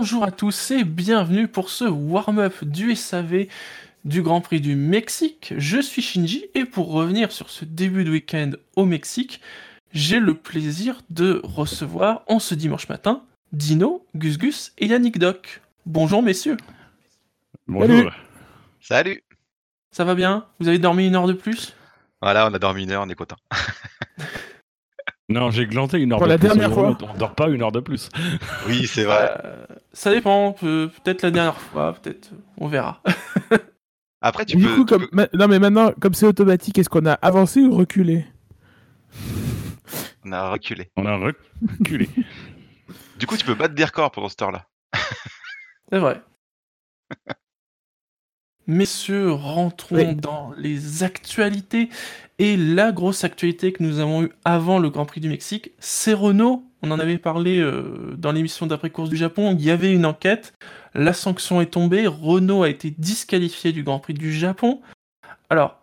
[0.00, 3.46] Bonjour à tous et bienvenue pour ce warm-up du SAV
[4.04, 5.52] du Grand Prix du Mexique.
[5.56, 9.40] Je suis Shinji et pour revenir sur ce début de week-end au Mexique,
[9.92, 15.62] j'ai le plaisir de recevoir en ce dimanche matin Dino, Gus Gus et Yannick Doc.
[15.84, 16.58] Bonjour messieurs.
[17.66, 18.12] Bonjour.
[18.80, 19.24] Salut.
[19.90, 20.46] Ça va bien?
[20.60, 21.74] Vous avez dormi une heure de plus?
[22.22, 23.36] Voilà, on a dormi une heure, on est content.
[25.30, 26.48] Non, j'ai glanté une heure Pour de la plus.
[26.48, 26.96] dernière fois.
[27.02, 28.08] On dort pas une heure de plus.
[28.66, 29.30] Oui, c'est vrai.
[29.44, 33.02] Euh, Ça dépend, peut- peut-être la dernière fois, peut-être, on verra.
[34.22, 34.74] Après, tu du peux.
[34.74, 35.08] coup, tu comme...
[35.10, 38.24] peux- non mais maintenant, comme c'est automatique, est-ce qu'on a avancé ou reculé
[40.24, 40.90] On a reculé.
[40.96, 42.08] On a reculé.
[43.18, 44.66] Du coup, tu peux battre des records pendant cette heure-là.
[45.92, 46.22] C'est vrai.
[48.68, 50.14] Messieurs, rentrons Oui.
[50.14, 51.88] dans les actualités.
[52.38, 56.12] Et la grosse actualité que nous avons eue avant le Grand Prix du Mexique, c'est
[56.12, 56.62] Renault.
[56.82, 59.56] On en avait parlé euh, dans l'émission d'après-course du Japon.
[59.58, 60.52] Il y avait une enquête.
[60.94, 62.06] La sanction est tombée.
[62.06, 64.80] Renault a été disqualifié du Grand Prix du Japon.
[65.50, 65.80] Alors,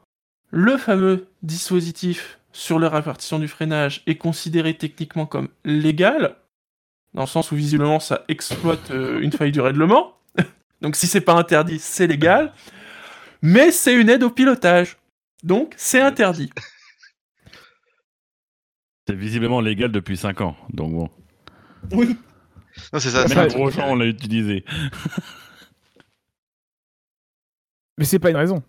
[0.51, 6.35] le fameux dispositif sur la répartition du freinage est considéré techniquement comme légal,
[7.13, 10.14] dans le sens où visiblement ça exploite euh, une faille du règlement.
[10.85, 12.53] Donc si c'est pas interdit, c'est légal.
[13.41, 14.97] Mais c'est une aide au pilotage.
[15.41, 16.51] Donc c'est interdit.
[19.07, 20.55] C'est visiblement légal depuis 5 ans.
[20.71, 21.09] Donc bon.
[21.91, 22.15] Oui.
[22.93, 23.27] Non, c'est ça.
[23.27, 24.63] Même Grosjean, on l'a utilisé.
[27.97, 28.61] Mais c'est pas une raison.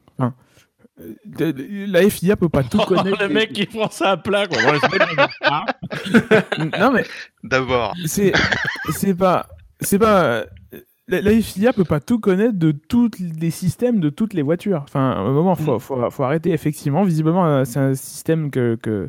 [0.98, 3.20] Euh, de- de- la FIA peut pas tout connaître.
[3.22, 4.46] le mec qui prend ça à plat.
[4.46, 4.56] Quoi.
[4.56, 4.98] Ouais, c'est
[5.42, 5.66] pas-
[6.80, 7.04] non mais
[7.44, 7.94] D'abord.
[8.06, 8.32] c'est
[8.90, 9.46] c'est pas
[9.82, 10.46] c'est pas euh,
[11.08, 14.82] la, la FIA peut pas tout connaître de tous les systèmes de toutes les voitures.
[14.84, 16.52] Enfin, à un moment, faut, faut, faut arrêter.
[16.52, 19.08] Effectivement, visiblement, euh, c'est un système que que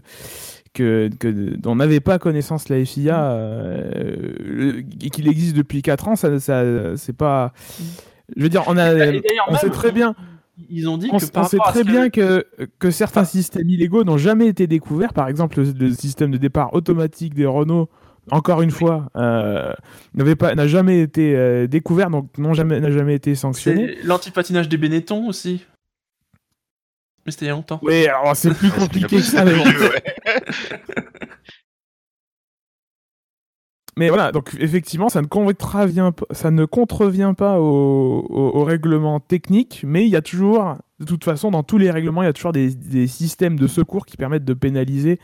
[0.74, 1.28] que, que
[1.58, 6.16] dont n'avait pas connaissance la FIA euh, et qu'il existe depuis 4 ans.
[6.16, 6.64] Ça, ça
[6.98, 7.54] c'est pas.
[8.36, 8.94] Je veux dire, on a,
[9.48, 10.14] on sait très bien.
[10.70, 12.46] Ils ont dit On, que s- par on sait très bien que,
[12.80, 15.14] que certains systèmes illégaux n'ont jamais été découverts.
[15.14, 17.90] Par exemple, le, le système de départ automatique des Renault,
[18.32, 19.74] encore une fois, euh,
[20.14, 23.98] n'avait pas, n'a jamais été euh, découvert, donc n'ont jamais, n'a jamais été sanctionné.
[24.04, 25.66] l'antipatinage des Benetton aussi.
[27.26, 27.80] Mais c'était il y a longtemps.
[27.82, 29.44] Oui, alors c'est plus compliqué que ça.
[29.46, 29.54] Ouais.
[33.98, 39.20] Mais voilà, donc effectivement, ça ne contrevient, ça ne contrevient pas au, au- au règlement
[39.20, 42.30] technique, mais il y a toujours, de toute façon, dans tous les règlements, il y
[42.30, 45.20] a toujours des, systèmes de secours qui permettent de pénaliser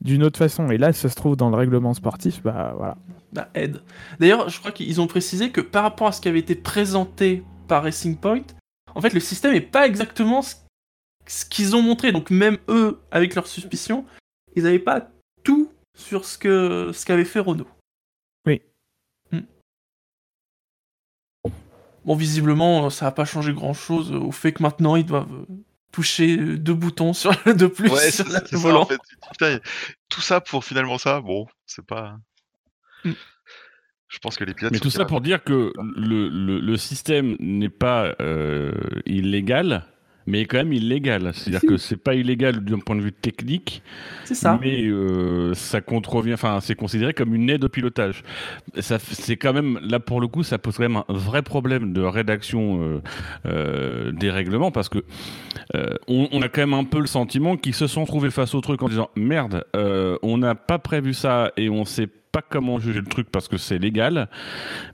[0.00, 0.70] d'une autre façon.
[0.70, 2.96] Et là, ça se trouve dans le règlement sportif, bah voilà.
[3.34, 3.82] Bah, aide.
[4.20, 7.42] D'ailleurs, je crois qu'ils ont précisé que par rapport à ce qui avait été présenté
[7.68, 8.44] par Racing Point,
[8.94, 10.54] en fait, le système n'est pas exactement ce,
[11.50, 12.10] qu'ils ont montré.
[12.10, 14.06] Donc même eux, avec leurs suspicions,
[14.56, 15.10] ils n'avaient pas
[15.42, 17.66] tout sur ce ce qu'avait fait Renault.
[18.46, 18.60] Oui.
[19.32, 19.40] Hmm.
[22.04, 25.46] Bon, visiblement, ça n'a pas changé grand-chose au fait que maintenant, ils doivent euh,
[25.92, 28.82] toucher euh, deux boutons sur, de plus Ouais, sur le ça, volant.
[28.82, 28.98] en fait.
[29.30, 29.58] Putain,
[30.08, 32.16] tout ça pour finalement ça, bon, c'est pas.
[33.04, 33.12] Mm.
[34.08, 34.72] Je pense que les pilotes.
[34.72, 38.72] Mais tout ça pour dire que le, le, le système n'est pas euh,
[39.06, 39.86] illégal,
[40.26, 41.30] mais est quand même illégal.
[41.34, 41.66] C'est-à-dire Si.
[41.66, 43.82] que c'est pas illégal d'un point de vue technique,
[44.24, 44.58] C'est ça.
[44.60, 48.22] mais euh, ça contrevient, enfin, c'est considéré comme une aide au pilotage.
[48.80, 51.92] Ça, c'est quand même, là pour le coup, ça pose quand même un vrai problème
[51.92, 53.00] de rédaction euh,
[53.46, 54.98] euh, des règlements parce que
[56.08, 58.60] on, on a quand même un peu le sentiment qu'ils se sont trouvés face au
[58.60, 63.00] truc en disant merde, on n'a pas prévu ça et on sait pas comment juger
[63.00, 64.28] le truc parce que c'est légal,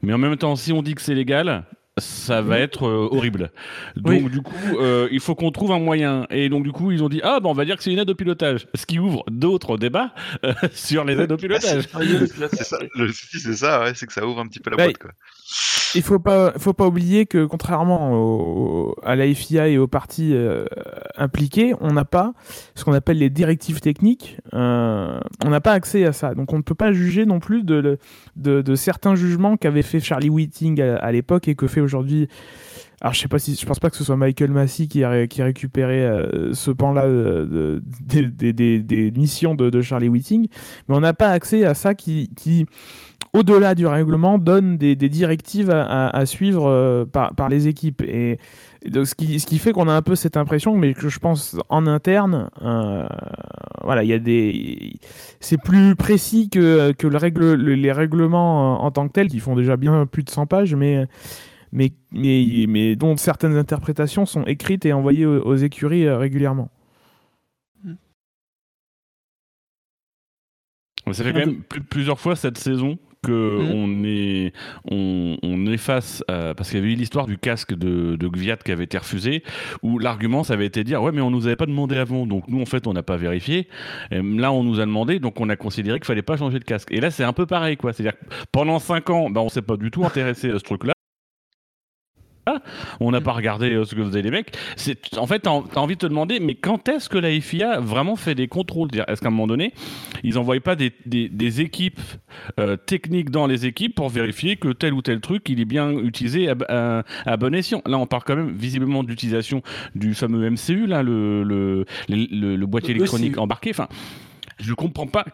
[0.02, 1.64] mais en même temps, si on dit que c'est légal,
[2.00, 3.50] ça va être euh, horrible.
[3.96, 4.30] Donc Oui.
[4.30, 6.26] du coup, euh, il faut qu'on trouve un moyen.
[6.30, 7.98] Et donc du coup, ils ont dit ah ben on va dire que c'est une
[7.98, 10.12] aide au pilotage, ce qui ouvre d'autres débats
[10.44, 11.86] euh, sur les aides au pilotage.
[12.52, 14.76] C'est ça, le souci, c'est ça, ouais, c'est que ça ouvre un petit peu la
[14.76, 15.10] Bah, boîte, quoi.
[15.96, 20.32] Il faut pas, faut pas oublier que contrairement au- à la FIA et aux parties
[20.34, 20.64] euh,
[21.16, 22.32] impliquées, on n'a pas
[22.74, 24.38] ce qu'on appelle les directives techniques.
[24.54, 27.64] euh, on n'a pas accès à ça, donc on ne peut pas juger non plus
[27.64, 27.98] de, le-
[28.36, 31.89] de, de certains jugements qu'avait fait Charlie Whiting à, à l'époque et que fait aujourd'hui.
[33.02, 35.10] Alors je sais pas si, je pense pas que ce soit Michael Massey qui a,
[35.10, 40.48] récupéré euh, ce pan-là euh, de- des, missions de, Charlie Whiting,
[40.86, 42.28] mais on n'a pas accès à ça qui,
[43.32, 48.02] au-delà du règlement, donne des, directives à, suivre euh, par, les équipes.
[48.86, 51.86] Donc, ce, qui, fait qu'on a un peu cette impression, mais que je pense en
[51.86, 52.50] interne,
[53.82, 54.92] voilà, il y a des,
[55.40, 56.92] c'est plus précis que,
[57.54, 60.74] les règlements en, en tant que tels, qui font déjà bien plus de 100 pages,
[60.74, 61.06] mais
[61.72, 66.70] mais, mais, mais dont certaines interprétations sont écrites et envoyées aux, aux écuries euh, régulièrement.
[71.12, 73.70] Ça fait quand même plus- plusieurs fois cette saison que Mhm.
[73.74, 74.52] on est
[74.90, 78.28] on, on est face à- parce qu'il y avait eu l'histoire du casque de, de
[78.28, 79.42] Gviat qui avait été refusé
[79.82, 82.26] où l'argument ça avait été de dire ouais mais on nous avait pas demandé avant
[82.26, 83.68] donc nous en fait on n'a pas vérifié
[84.10, 86.64] et là on nous a demandé donc on a considéré qu'il fallait pas changer de
[86.64, 88.20] casque et là c'est un peu pareil quoi c'est à dire
[88.52, 90.92] pendant 5 ans bah, on s'est pas du tout intéressé à ce truc là
[93.00, 94.52] on n'a pas regardé euh, ce que faisaient les mecs.
[94.76, 97.80] C'est, en fait, t'as, t'as envie de te demander, mais quand est-ce que la FIA
[97.80, 98.88] vraiment fait des contrôles?
[99.08, 99.72] Est-ce qu'à un moment donné,
[100.24, 102.00] ils n'envoient pas des, des- des équipes
[102.58, 105.90] euh, techniques dans les équipes pour vérifier que tel ou tel truc, il est bien
[105.92, 107.82] utilisé à, à- à bon escient?
[107.86, 109.62] Là, on parle quand même visiblement de l'utilisation
[109.94, 113.70] du fameux MCU, là, le, le, le, le- le boîtier Le électronique embarqué.
[113.70, 113.88] Enfin,
[114.60, 115.24] je comprends pas.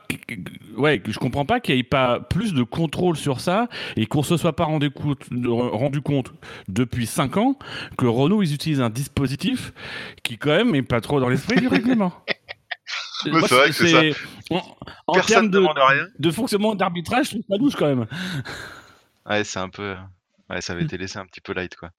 [0.76, 4.22] Ouais, je comprends pas qu'il n'y ait pas plus de contrôle sur ça et qu'on
[4.22, 6.32] se soit pas rendu compte, rendu compte
[6.68, 7.58] depuis 5 ans
[7.98, 9.72] que Renault ils utilisent un dispositif
[10.22, 12.12] qui quand même est pas trop dans l'esprit du règlement.
[13.26, 14.56] Moi, c'est vrai que c'est ça.
[15.06, 16.06] En, termes ne de, demande rien.
[16.18, 18.06] de fonctionnement d'arbitrage, trouve pas douche quand même.
[19.28, 19.96] Ouais, c'est un peu.
[20.48, 21.90] Ouais, ça avait été laissé un petit peu light, quoi.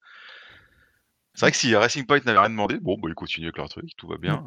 [1.34, 3.68] C'est vrai que si Racing Point n'avait rien demandé, bon, bah, ils continuent avec leur
[3.70, 4.44] truc, tout va bien.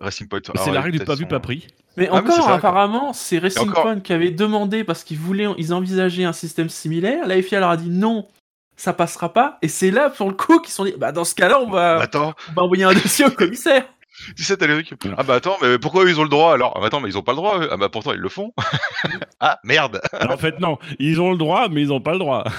[0.00, 0.40] Racing Point.
[0.56, 1.66] C'est la règle du pas vu, pas pris.
[1.96, 5.72] Mais Ah encore, apparemment, c'est Racing encore- Point qui avait demandé parce qu'ils voulaient, ils
[5.72, 7.26] envisageaient un système similaire.
[7.26, 8.28] La FIA leur a dit non,
[8.76, 9.58] ça passera pas.
[9.62, 11.70] Et c'est là, pour le coup, qu'ils se sont dit, bah dans ce cas-là, on
[11.70, 13.84] va, Attends, on va envoyer un dossier au commissaire.
[14.36, 14.98] tu sais, t'as les trucs.
[15.16, 16.72] Ah bah attends, mais pourquoi eux, ils ont le droit alors?
[16.76, 17.68] Ah bah attends, mais ils ont pas le droit eux.
[17.70, 18.52] Ah bah pourtant ils le font.
[19.40, 22.18] ah merde Alors, en fait, non, ils ont le droit, mais ils ont pas le
[22.18, 22.44] droit.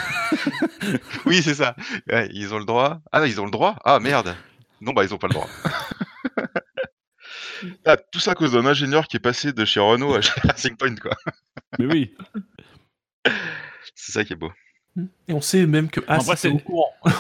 [1.25, 1.75] Oui, c'est ça.
[2.09, 2.99] Ouais, ils ont le droit.
[3.11, 3.75] Ah non, ils ont le droit?
[3.83, 4.35] Ah merde
[4.79, 5.47] Non, bah ils ont pas le droit.
[7.85, 10.39] Ah, tout ça à cause d'un ingénieur qui est passé de chez Renault à chez
[10.43, 11.15] Racing Point, quoi.
[11.79, 12.15] Mais oui.
[13.95, 14.51] C'est ça qui est beau.
[15.27, 16.93] Et on sait même que ah, c'est au courant.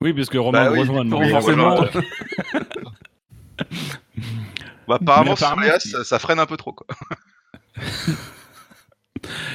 [0.00, 1.10] Oui, parce que Romain Bah oui, rejoint.
[1.10, 1.84] Oui, forcément.
[4.86, 5.56] Bah, apparemment, ça,
[6.04, 6.86] ça freine un peu trop, quoi.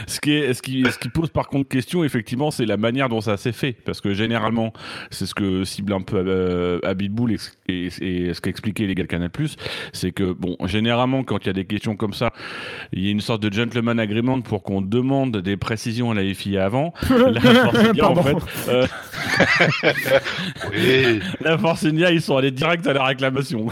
[0.08, 3.10] Ce qui, est, ce, qui, ce qui pose par contre question, effectivement, c'est la manière
[3.10, 3.74] dont ça s'est fait.
[3.74, 4.74] Parce que généralement,
[5.10, 7.38] c'est ce que cible un peu euh, Habitbull et,
[7.68, 7.86] et,
[8.28, 9.30] et ce qu'a expliqué les gars de Canal+,
[9.94, 12.34] c'est que, bon, généralement, quand il y a des questions comme ça,
[12.94, 16.34] il y a une sorte de gentleman agreement pour qu'on demande des précisions à la
[16.34, 16.94] FIA avant.
[17.10, 18.38] La Force India, en fait,
[18.70, 18.88] euh,
[20.72, 21.20] Oui.
[21.42, 23.68] la Force India, ils sont allés direct à la réclamation.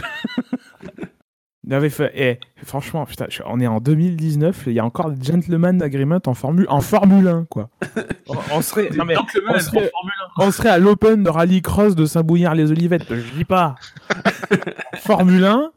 [1.70, 5.24] Il avait fait, eh, franchement, putain, on est en 2019, il y a encore des
[5.24, 7.70] gentleman agreement en Formule, en Formule 1, quoi.
[8.28, 11.30] on, on serait, non, mais Gentlemen, on serait- en Formule on serait à l'Open de
[11.30, 13.76] Rallycross de Saint-Bouillard-les-Olivettes, je dis pas.
[14.96, 15.72] Formule 1,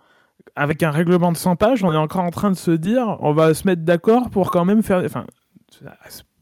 [0.56, 3.34] avec un règlement de 100 pages, on est encore en train de se dire, on
[3.34, 5.26] va se mettre d'accord pour quand même faire, enfin,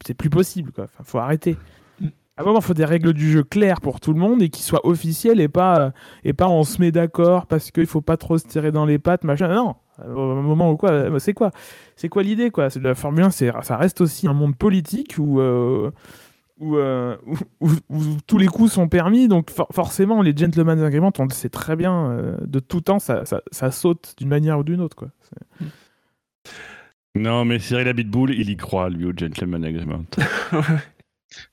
[0.05, 0.85] c'est plus possible, quoi.
[0.85, 1.57] Enfin, faut arrêter.
[2.41, 4.49] À un moment, il faut des règles du jeu claires pour tout le monde et
[4.49, 5.91] qui soient officielles et pas, euh,
[6.23, 8.97] et pas on se met d'accord parce qu'il faut pas trop se tirer dans les
[8.99, 9.47] pattes, machin.
[9.53, 9.75] Non,
[10.15, 11.51] au moment où quoi, euh, c'est quoi?
[11.95, 12.69] C'est quoi l'idée, quoi?
[12.81, 15.91] La Formule 1, c'est- ça reste aussi un monde politique où, euh,
[16.59, 19.27] où, euh, où- où- où tous les coups sont permis.
[19.27, 22.99] Donc for- forcément, les gentlemen agreement, on le sait très bien, euh, de tout temps,
[22.99, 25.09] ça, ça, ça saute d'une manière ou d'une autre, quoi.
[25.21, 25.65] C'est-
[27.13, 30.05] Non, mais Cyril Habitbull, il y croit, lui, au gentleman agreement.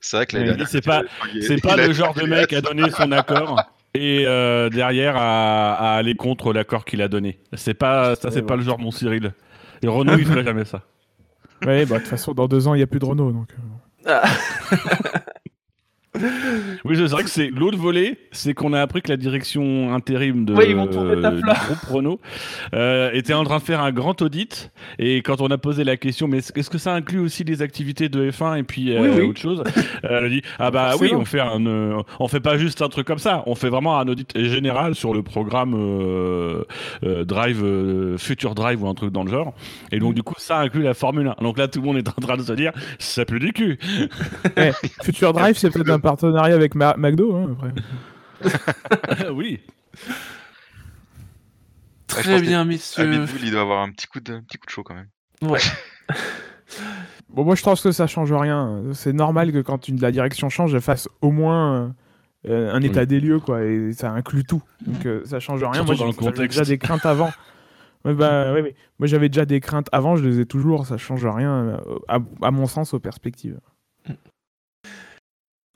[0.01, 0.69] C'est vrai que la Oui, dernière.
[0.69, 1.03] c'est pas-
[1.41, 3.61] C'est pas le genre de mec à donner son accord
[3.95, 7.39] et euh, derrière à, à aller contre l'accord qu'il a donné.
[7.55, 9.33] C'est pas ça, c'est Ouais, pas le genre mon Cyril.
[9.83, 10.83] Et Renault, il ferait jamais ça.
[11.65, 13.49] Ouais, bah de toute façon, dans deux ans, il n'y a plus de Renault, donc.
[14.07, 14.21] euh,
[16.85, 20.45] Oui, c'est vrai que c'est l'autre volet, c'est qu'on a appris que la direction intérim
[20.45, 22.21] de Ouais, du groupe Renault
[22.75, 24.71] euh, était en train de faire un grand audit.
[24.99, 28.09] Et quand on a posé la question, mais est-ce que ça inclut aussi les activités
[28.09, 29.29] de F1 et puis euh, Oui, oui.
[29.29, 29.63] autre chose
[30.05, 32.83] euh, Elle a dit ah bah oui, on fait un, euh, on fait pas juste
[32.83, 36.65] un truc comme ça, on fait vraiment un audit général sur le programme euh,
[37.05, 39.55] euh, Drive euh, Future Drive ou un truc dans le genre.
[39.93, 41.43] Et donc du coup, ça inclut la Formule 1.
[41.43, 43.79] Donc là, tout le monde est en train de se dire, ça pue du cul.
[44.57, 44.71] Eh,
[45.03, 47.57] Future Drive, c'est peut-être un partenariat avec Ma- McDo, hein,
[48.43, 49.31] après.
[49.33, 49.61] oui.
[50.09, 50.15] Ouais,
[52.07, 53.05] Très pense bien, messieurs.
[53.05, 55.09] Habitbull, il doit avoir un petit coup de, un petit coup de chaud quand même.
[55.43, 55.61] Ouais.
[57.31, 58.83] Bon, moi, je pense que ça change rien.
[58.95, 61.95] C'est normal que quand une, la direction change, elle fasse au moins
[62.49, 63.07] euh, un état Oui.
[63.07, 63.63] des lieux, quoi.
[63.65, 64.63] Et ça inclut tout.
[64.87, 65.85] Donc, euh, ça change rien.
[65.85, 67.31] Surtout moi, j'avais déjà des craintes avant.
[68.05, 70.87] Ouais, bah, ouais, mais moi, j'avais déjà des craintes avant, je les ai toujours.
[70.87, 71.77] Ça change rien, euh,
[72.09, 73.61] à, à mon sens, aux perspectives.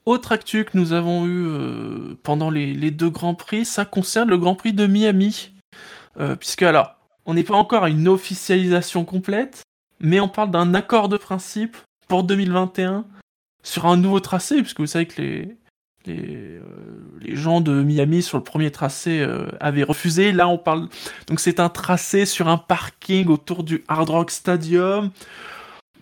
[0.05, 4.37] Autre actu que nous avons eu euh, pendant les, deux Grands Prix, ça concerne le
[4.37, 5.51] Grand Prix de Miami.
[6.19, 6.95] Euh, puisque alors,
[7.25, 9.63] on n'est pas encore à une officialisation complète,
[10.01, 11.77] mais on parle d'un accord de principe
[12.09, 13.05] pour 2021
[13.63, 15.57] sur un nouveau tracé, puisque vous savez que les,
[16.05, 19.25] les, euh, gens de Miami sur le premier tracé
[19.61, 20.33] avaient refusé.
[20.33, 20.89] Là, on parle.
[21.27, 25.11] Donc, c'est un tracé sur un parking autour du Hard Rock Stadium.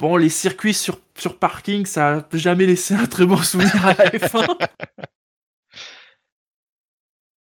[0.01, 3.93] Bon, les circuits sur, sur parking, ça a jamais laissé un très bon souvenir à
[3.93, 4.67] la F1.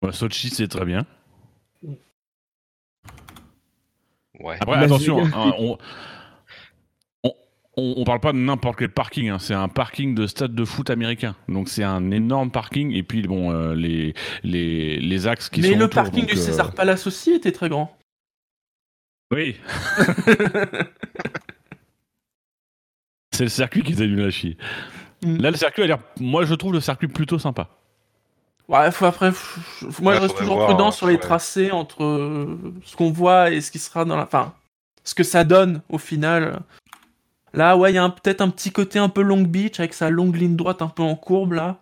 [0.02, 1.06] Ouais, Sochi, c'est très bien.
[4.40, 4.58] Ouais.
[4.60, 5.78] Après, attention, hein, on,
[7.76, 9.30] on, parle pas de n'importe quel parking.
[9.30, 11.36] hein, c'est un parking de stade de foot américain.
[11.48, 12.92] Donc c'est un énorme parking.
[12.92, 16.32] Et puis bon, euh, les, les, les axes qui Mais sont le autour, parking donc,
[16.32, 17.96] du euh, César Palace aussi était très grand.
[19.32, 19.58] Oui,
[23.38, 24.58] c'est le circuit qui t'a nul à chier.
[25.24, 25.38] Mm.
[25.38, 26.00] Là, le circuit a l'air.
[26.20, 27.70] Moi, je trouve le circuit plutôt sympa.
[28.68, 31.20] Ouais, faut après, faut- faut- moi Ouais, je reste toujours voir, prudent sur les ouais.
[31.20, 34.24] tracés entre euh, ce qu'on voit et ce qui sera dans la.
[34.24, 34.54] Enfin,
[35.06, 36.60] ce que ça donne au final.
[37.54, 39.94] Là, ouais, il y a un- peut-être un petit côté un peu Long Beach avec
[39.94, 41.80] sa longue ligne droite un peu en courbe là.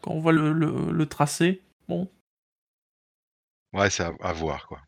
[0.00, 1.62] Quand on voit le, le- le tracé.
[1.88, 2.08] Bon.
[3.72, 4.80] Ouais, c'est à, à voir, quoi.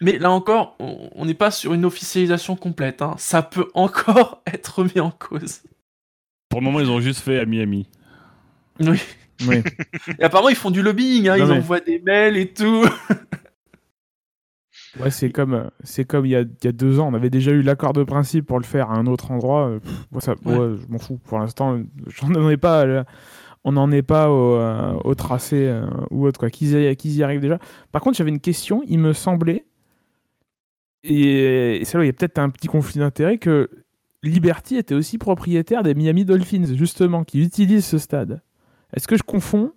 [0.00, 3.00] Mais là encore, on n'est pas sur une officialisation complète.
[3.02, 3.14] hein.
[3.18, 5.62] Ça peut encore être remis en cause.
[6.48, 7.88] Pour le moment, ils ont juste fait à Miami.
[8.80, 9.00] Oui.
[9.48, 9.62] Oui.
[10.18, 11.28] Et apparemment, ils font du lobbying.
[11.28, 11.36] Hein.
[11.38, 12.84] Ils mais- envoient des mails et tout.
[15.00, 17.14] Ouais, c'est comme, euh, c'est comme il y a, il y a deux ans, on
[17.14, 19.68] avait déjà eu l'accord de principe pour le faire à un autre endroit.
[19.68, 20.56] euh, pff, moi, ça, Ouais.
[20.56, 21.18] ouais, je m'en fous.
[21.18, 23.00] Pour l'instant, j'en en ai pas.
[23.00, 23.04] à-
[23.64, 26.48] on n'en est pas au, euh, au tracé euh, ou autre quoi.
[26.50, 27.58] Qu'ils y, qu'ils y arrivent déjà.
[27.90, 28.82] Par contre, j'avais une question.
[28.86, 29.64] Il me semblait,
[31.04, 33.68] et, et c'est là où il y a peut-être un petit conflit d'intérêt que
[34.22, 38.40] Liberty était aussi propriétaire des Miami Dolphins, justement, qui utilisent ce stade.
[38.94, 39.72] Est-ce que je confonds?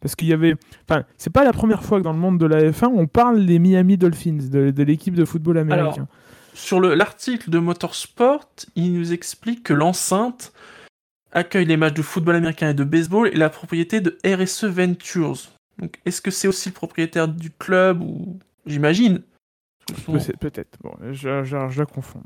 [0.00, 0.54] Parce qu'il y avait.
[0.88, 3.46] Enfin, c'est pas la première fois que dans le monde de la F1, on parle
[3.46, 6.06] des Miami Dolphins, de, l'équipe de football américain.
[6.54, 10.52] Sur le- l'article de Motorsport, il nous explique que l'enceinte
[11.32, 15.38] accueille les matchs de football américain et de baseball et la propriété de RSE Ventures.
[15.78, 19.22] Donc, est-ce que c'est aussi le propriétaire du club ou j'imagine
[20.40, 20.78] Peut-être.
[20.82, 22.22] Bon, je, je, je la confonds.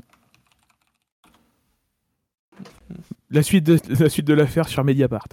[3.29, 5.27] La suite de, la suite de l'affaire sur Mediapart.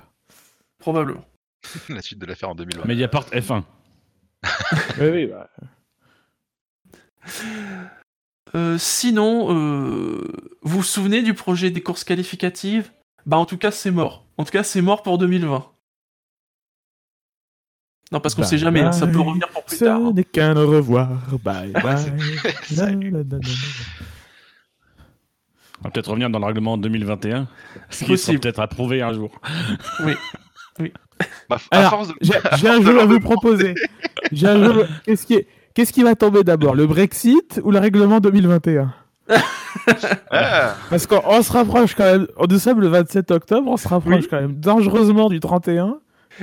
[0.79, 1.25] Probablement.
[1.91, 2.87] La suite de l'affaire en 2020.
[2.87, 3.63] Mediapart F1.
[5.01, 5.51] oui, oui, bah,
[8.55, 10.27] Euh, sinon, euh,
[10.63, 12.91] vous vous souvenez du projet des courses qualificatives?
[13.27, 14.27] Bah, en tout cas, c'est mort.
[14.39, 15.71] En tout cas, c'est mort pour 2020.
[18.13, 20.01] Non, parce qu'on Bye sait jamais, ça peut revenir pour plus ce tard.
[20.01, 20.13] hein.
[20.15, 21.09] n'est qu'un au revoir.
[21.45, 21.97] Bye bye.
[22.65, 23.11] Salut.
[23.11, 23.49] La, la, la, la,
[25.81, 27.47] On va peut-être revenir dans le règlement 2021.
[27.89, 29.31] Ce qui sera peut-être approuvé un jour.
[31.51, 32.15] Bah, à Alors, force de...
[32.57, 33.75] J'ai un de jeu à vous proposer.
[34.33, 34.87] J'ai un jeu.
[35.05, 38.91] Qu'est-ce qui, est- qu'est-ce qui va tomber d'abord, le Brexit ou le règlement 2021
[40.31, 42.27] Ah, Parce qu'on on se rapproche quand même.
[42.49, 44.27] Nous sommes le 27 octobre, on se rapproche Oui.
[44.31, 45.99] quand même dangereusement du 31.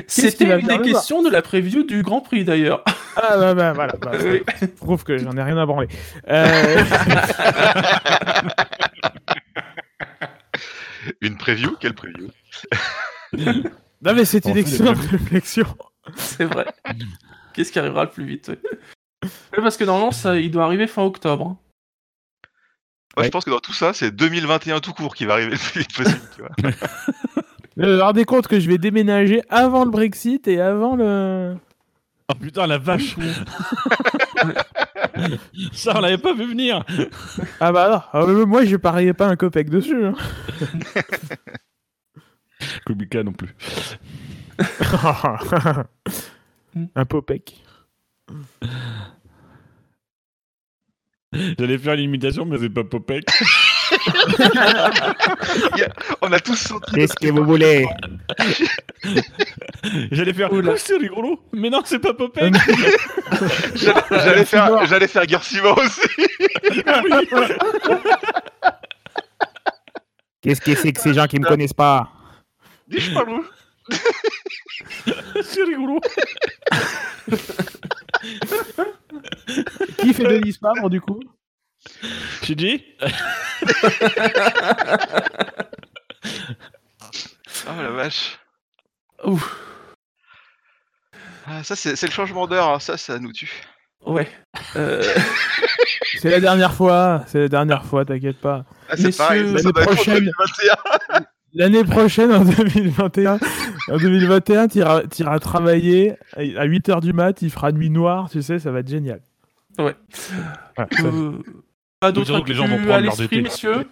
[0.08, 2.84] C'était une des questions de la preview du Grand Prix d'ailleurs.
[3.16, 4.44] Ah bah, bah voilà, bah, Oui.
[4.60, 5.88] ça prouve que j'en ai rien à branler.
[6.30, 6.84] Euh,
[11.22, 11.76] Une preview?
[11.80, 12.30] Quelle preview?
[13.34, 15.66] Non mais c'est une excellente réflexion.
[16.16, 16.66] C'est vrai.
[17.54, 18.60] Qu'est-ce qui arrivera le plus vite ouais?
[19.56, 21.46] Parce que normalement, ça, il doit arriver fin octobre.
[21.48, 21.58] hein.
[23.16, 23.26] Moi, Ouais.
[23.26, 25.80] je pense que dans tout ça, c'est 2021 tout court qui va arriver le plus
[25.82, 26.22] vite possible.
[26.36, 26.52] Tu vois.
[27.78, 31.56] Vous rendez compte que je vais déménager avant le Brexit et avant le...
[32.30, 33.16] Oh putain, la vache
[35.72, 36.84] Ça, on l'avait pas vu venir
[37.60, 40.06] Ah bah non, Ah, mais moi je pariais pas un copec dessus.
[40.06, 40.14] hein.
[42.86, 43.56] Kubica non plus.
[46.96, 47.64] un popec.
[51.60, 53.26] J'allais faire l'imitation, mais c'est pas Popek.
[56.22, 56.92] On a tous senti.
[56.94, 57.86] Qu'est-ce que vous voulez
[60.12, 60.52] J'allais faire.
[60.52, 60.74] Oula.
[60.74, 62.54] Oh, c'est rigolo Mais non, c'est pas Popek
[63.76, 66.02] J'allais j'allais faire, j'allais faire Garcima aussi.
[70.42, 72.10] Qu'est-ce que c'est que ces gens qui me connaissent pas?
[72.88, 73.44] Dis-je pas où
[75.44, 76.00] C'est rigolo
[80.00, 81.20] Qui fait Denis Favre du coup?
[82.44, 82.84] Shiji
[87.70, 88.40] Oh la vache.
[89.26, 89.58] Ouf.
[91.46, 92.70] Ah, ça, c'est le changement d'heure.
[92.70, 92.80] hein.
[92.80, 93.52] Ça, ça nous tue.
[94.06, 94.28] Ouais.
[94.76, 95.04] Euh,
[96.20, 98.66] C'est la dernière fois, c'est la dernière fois, t'inquiète pas.
[98.90, 100.76] Ah, c'est l'année prochaine- 2021.
[101.54, 103.40] L'année prochaine, en 2021,
[103.90, 108.58] en 2021, t'iras t'iras travailler à 8h du mat, il fera nuit noire, tu sais,
[108.60, 109.22] ça va être génial.
[109.80, 109.96] Ouais.
[110.76, 110.88] Ça-
[112.00, 113.42] pas d'autres que les gens vont prendre à leur l'esprit, d'été.
[113.42, 113.88] messieurs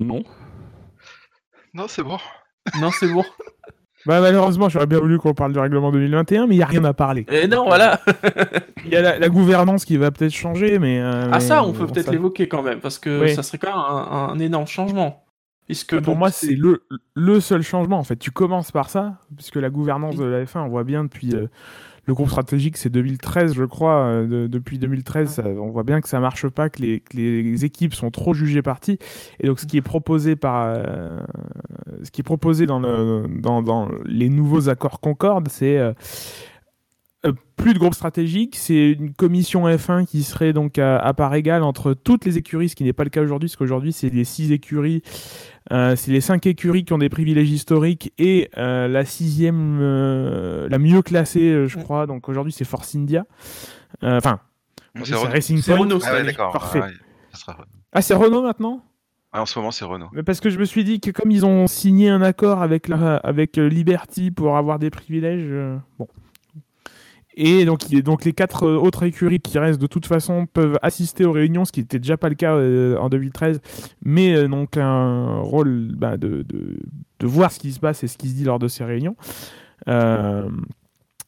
[0.00, 0.22] Non.
[1.72, 2.18] Non, c'est bon.
[2.80, 3.24] Non, c'est bon.
[4.06, 6.84] Bah malheureusement, j'aurais bien voulu qu'on parle du règlement 2021, mais il n'y a rien
[6.84, 7.24] à parler.
[7.30, 7.98] Et non, voilà.
[8.84, 11.00] Il y a la, la gouvernance qui va peut-être changer, mais...
[11.00, 13.34] euh, Ah mais ça, on peut bon, peut-être ça- l'évoquer quand même, parce que Oui.
[13.34, 15.24] ça serait quand même un, un énorme changement.
[15.64, 17.96] Puisque Bah, pour donc, moi, c'est le, le seul changement.
[17.98, 21.04] En fait, tu commences par ça, puisque la gouvernance de la F1, on voit bien
[21.04, 21.46] depuis euh,
[22.06, 23.94] le groupe stratégique, c'est 2013, je crois.
[24.04, 27.16] euh, de- depuis 2013, ça- on voit bien que ça marche pas, que les, que
[27.16, 28.98] les équipes sont trop jugées parties.
[29.40, 31.18] Et donc, ce qui est proposé par, euh,
[32.02, 35.92] ce qui est proposé dans, le, dans, dans les nouveaux accords Concorde, c'est euh,
[37.26, 41.34] euh, plus de groupe stratégique, c'est une commission F1 qui serait donc à, à part
[41.34, 44.10] égale entre toutes les écuries, ce qui n'est pas le cas aujourd'hui, parce qu'aujourd'hui c'est
[44.10, 45.02] les six écuries,
[45.72, 50.68] euh, c'est les cinq écuries qui ont des privilèges historiques et euh, la sixième, euh,
[50.68, 52.06] la mieux classée, je crois.
[52.06, 53.24] Donc aujourd'hui c'est Force India,
[54.02, 54.40] enfin
[55.04, 55.14] c'est.
[55.14, 55.80] Racing c'est Point.
[55.86, 56.32] Renault Ah ouais.
[56.34, 56.80] Parfait.
[56.82, 56.92] Ah ouais,
[57.32, 57.56] sera.
[57.92, 58.84] Ah c'est Renault maintenant?
[59.36, 60.10] Ah, en ce moment, c'est Renault.
[60.12, 62.86] Mais Parce que je me suis dit que comme ils ont signé un accord avec,
[62.86, 66.06] la- avec Liberty pour avoir des privilèges, euh, bon.
[67.36, 71.32] Et donc, les quatre euh, autres écuries qui restent de toute façon peuvent assister aux
[71.32, 73.60] réunions, ce qui n'était déjà pas le cas euh, en 2013,
[74.04, 76.44] mais euh, donc un rôle bah, de,
[77.22, 79.16] voir ce qui se passe et ce qui se dit lors de ces réunions.
[79.88, 80.48] Euh,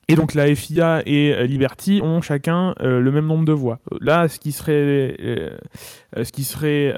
[0.08, 3.80] et donc la FIA et Liberty ont chacun le même nombre de voix.
[4.00, 5.16] Là, ce qui serait,
[6.14, 6.94] ce qui serait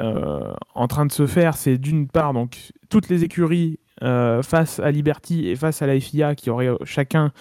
[0.75, 5.49] en train de se faire, c'est d'une part donc toutes les écuries face à Liberty
[5.49, 7.33] et face à la FIA qui auraient chacun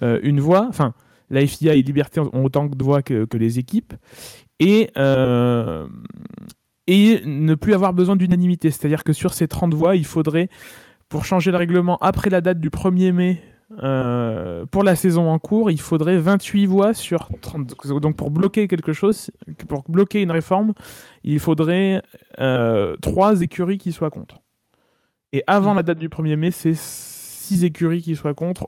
[0.00, 0.66] une voix.
[0.68, 0.94] Enfin,
[1.30, 3.94] la FIA et Liberty ont autant de voix que, que les équipes.
[4.58, 5.86] Et, euh,
[6.86, 8.70] et ne plus avoir besoin d'unanimité.
[8.70, 10.48] C'est-à-dire que sur ces 30 voix, il faudrait,
[11.08, 13.42] pour changer le règlement après la date du 1er mai,
[13.82, 18.00] euh, pour la saison en cours, il faudrait 28 voix sur 30.
[18.00, 19.30] Donc pour bloquer quelque chose,
[19.68, 20.74] pour bloquer une réforme,
[21.22, 22.02] il faudrait
[22.40, 24.40] euh, 3 écuries qui soient contre.
[25.32, 28.66] Et avant la date du 1er mai, c'est 6 écuries qui soient contre,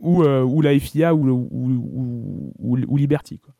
[0.00, 3.38] ou, euh, ou la FIA ou, le- ou, ou, ou- ou Liberty.
[3.38, 3.54] Quoi.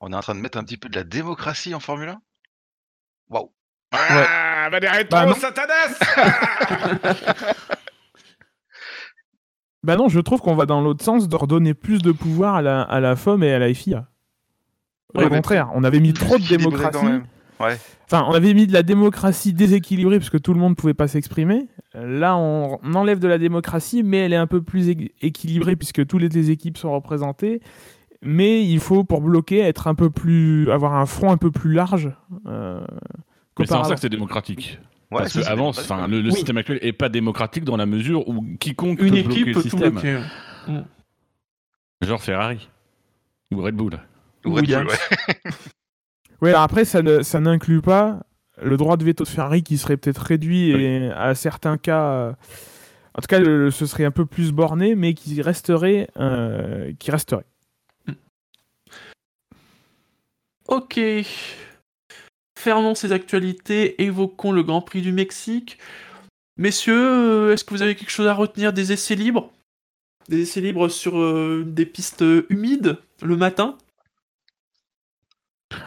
[0.00, 2.20] On est en train de mettre un petit peu de la démocratie en Formule 1
[3.30, 3.50] Waouh
[3.92, 5.34] Ah, bah des rétros, Bah non.
[5.34, 5.98] Satanas
[9.82, 12.62] Bah non, je trouve qu'on va dans l'autre sens de redonner plus de pouvoir à
[12.62, 14.06] la, à la FOM et à la FIA.
[15.14, 16.98] Au Ouais, contraire, on avait mis trop de démocratie.
[17.60, 17.76] Ouais.
[18.06, 21.08] Enfin, on avait mis de la démocratie déséquilibrée parce que tout le monde pouvait pas
[21.08, 21.66] s'exprimer.
[21.94, 24.88] Là, on, on enlève de la démocratie, mais elle est un peu plus
[25.20, 27.60] équilibrée puisque toutes les, équipes sont représentées.
[28.22, 31.72] Mais il faut, pour bloquer, être un peu plus, avoir un front un peu plus
[31.72, 32.10] large.
[32.46, 32.84] Euh,
[33.58, 34.78] Mais c'est en ça que c'est démocratique.
[35.10, 36.34] Ouais, Parce que avant, enfin, le, le Oui.
[36.34, 39.58] système actuel est pas démocratique dans la mesure où quiconque Une peut équipe bloquer peut
[39.58, 40.20] le système, bloquer.
[42.02, 42.68] genre Ferrari
[43.52, 43.98] ou Red Bull.
[44.44, 45.52] Ou Red Bull, ouais.
[46.42, 48.20] Ouais, alors après, ça ne- ça n'inclut pas
[48.62, 52.04] le droit de veto de Ferrari qui serait peut-être réduit et à certains cas.
[52.12, 52.32] euh,
[53.16, 56.08] En tout cas, le- ce serait un peu plus borné, mais qui resterait.
[56.18, 57.44] euh, qui resterait.
[60.68, 60.98] Ok.
[62.58, 65.78] Fermons ces actualités, évoquons le Grand Prix du Mexique.
[66.56, 66.94] Messieurs,
[67.48, 69.52] euh, est-ce que vous avez quelque chose à retenir des essais libres?
[70.28, 73.76] Des essais libres sur euh, des pistes humides le matin?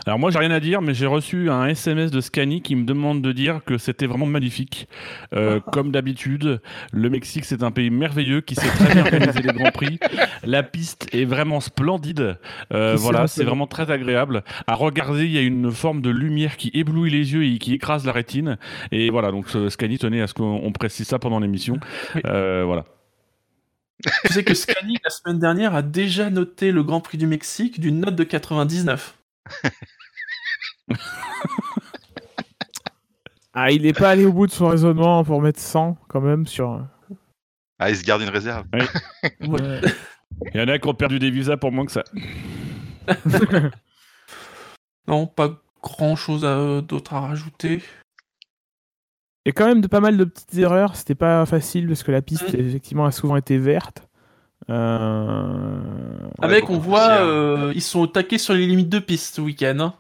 [0.06, 2.86] Alors moi j'ai rien à dire, mais j'ai reçu un SMS de Scani qui me
[2.86, 4.88] demande de dire que c'était vraiment magnifique.
[5.34, 9.54] Euh, comme d'habitude, le Mexique c'est un pays merveilleux qui sait très bien organiser les
[9.54, 10.00] grands prix.
[10.44, 12.38] La piste est vraiment splendide.
[12.74, 15.26] Euh, voilà, c'est vraiment très agréable à regarder.
[15.26, 18.12] Il y a une forme de lumière qui éblouit les yeux et qui écrase la
[18.12, 18.58] rétine.
[18.92, 21.78] Et voilà, donc Scani tenait à ce qu'on on précise ça pendant l'émission.
[22.16, 22.22] Oui.
[22.26, 22.86] Euh, voilà.
[24.26, 27.80] Tu sais que Scani, la semaine dernière, a déjà noté le Grand Prix du Mexique
[27.80, 29.18] d'une note de 99.
[33.54, 36.46] Ah, il n'est pas allé au bout de son raisonnement pour mettre 100 quand même
[36.46, 36.86] sur.
[37.80, 38.66] Ah, il se garde une réserve.
[39.48, 39.82] Ouais.
[40.54, 42.04] Il y en a qui ont perdu des visas pour moins que ça.
[45.08, 46.42] Non, pas grand chose
[46.86, 47.82] d'autre à rajouter.
[49.46, 50.98] Il y a quand même de, pas mal de petites erreurs.
[50.98, 52.60] C'était pas facile parce que la piste, Mm.
[52.60, 54.07] effectivement, a souvent été verte.
[54.70, 55.80] Euh...
[56.42, 59.42] Avec, beaucoup on voit, euh, ils sont au taquet sur les limites de piste ce
[59.42, 59.78] week-end.
[59.80, 59.94] hein.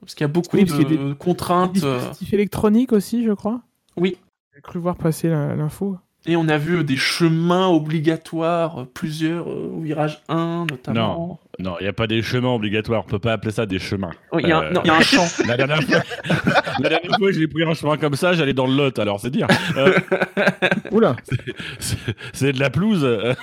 [0.00, 1.82] Parce qu'il y a beaucoup Oui, parce de qu'il y a des- contraintes.
[1.82, 3.60] euh, Dispositif électronique aussi, je crois.
[3.96, 4.16] Oui.
[4.54, 5.96] J'ai cru voir passer la- l'info.
[6.26, 11.40] Et on a vu des chemins obligatoires, euh, plusieurs euh, au virage 1 notamment.
[11.58, 13.02] Non, il n'y a pas des chemins obligatoires.
[13.06, 14.10] On peut pas appeler ça des chemins.
[14.32, 15.24] Oh, Il y, a un- Euh, non, il y a un champ.
[15.46, 16.00] La dernière fois,
[16.80, 19.30] la dernière fois j'ai pris un chemin comme ça, j'allais dans le Lot, alors c'est
[19.30, 19.46] dire.
[19.76, 19.96] Euh,
[20.90, 21.16] Oula
[21.78, 21.96] c'est-
[22.32, 23.04] c'est de la pelouse.
[23.04, 23.34] euh,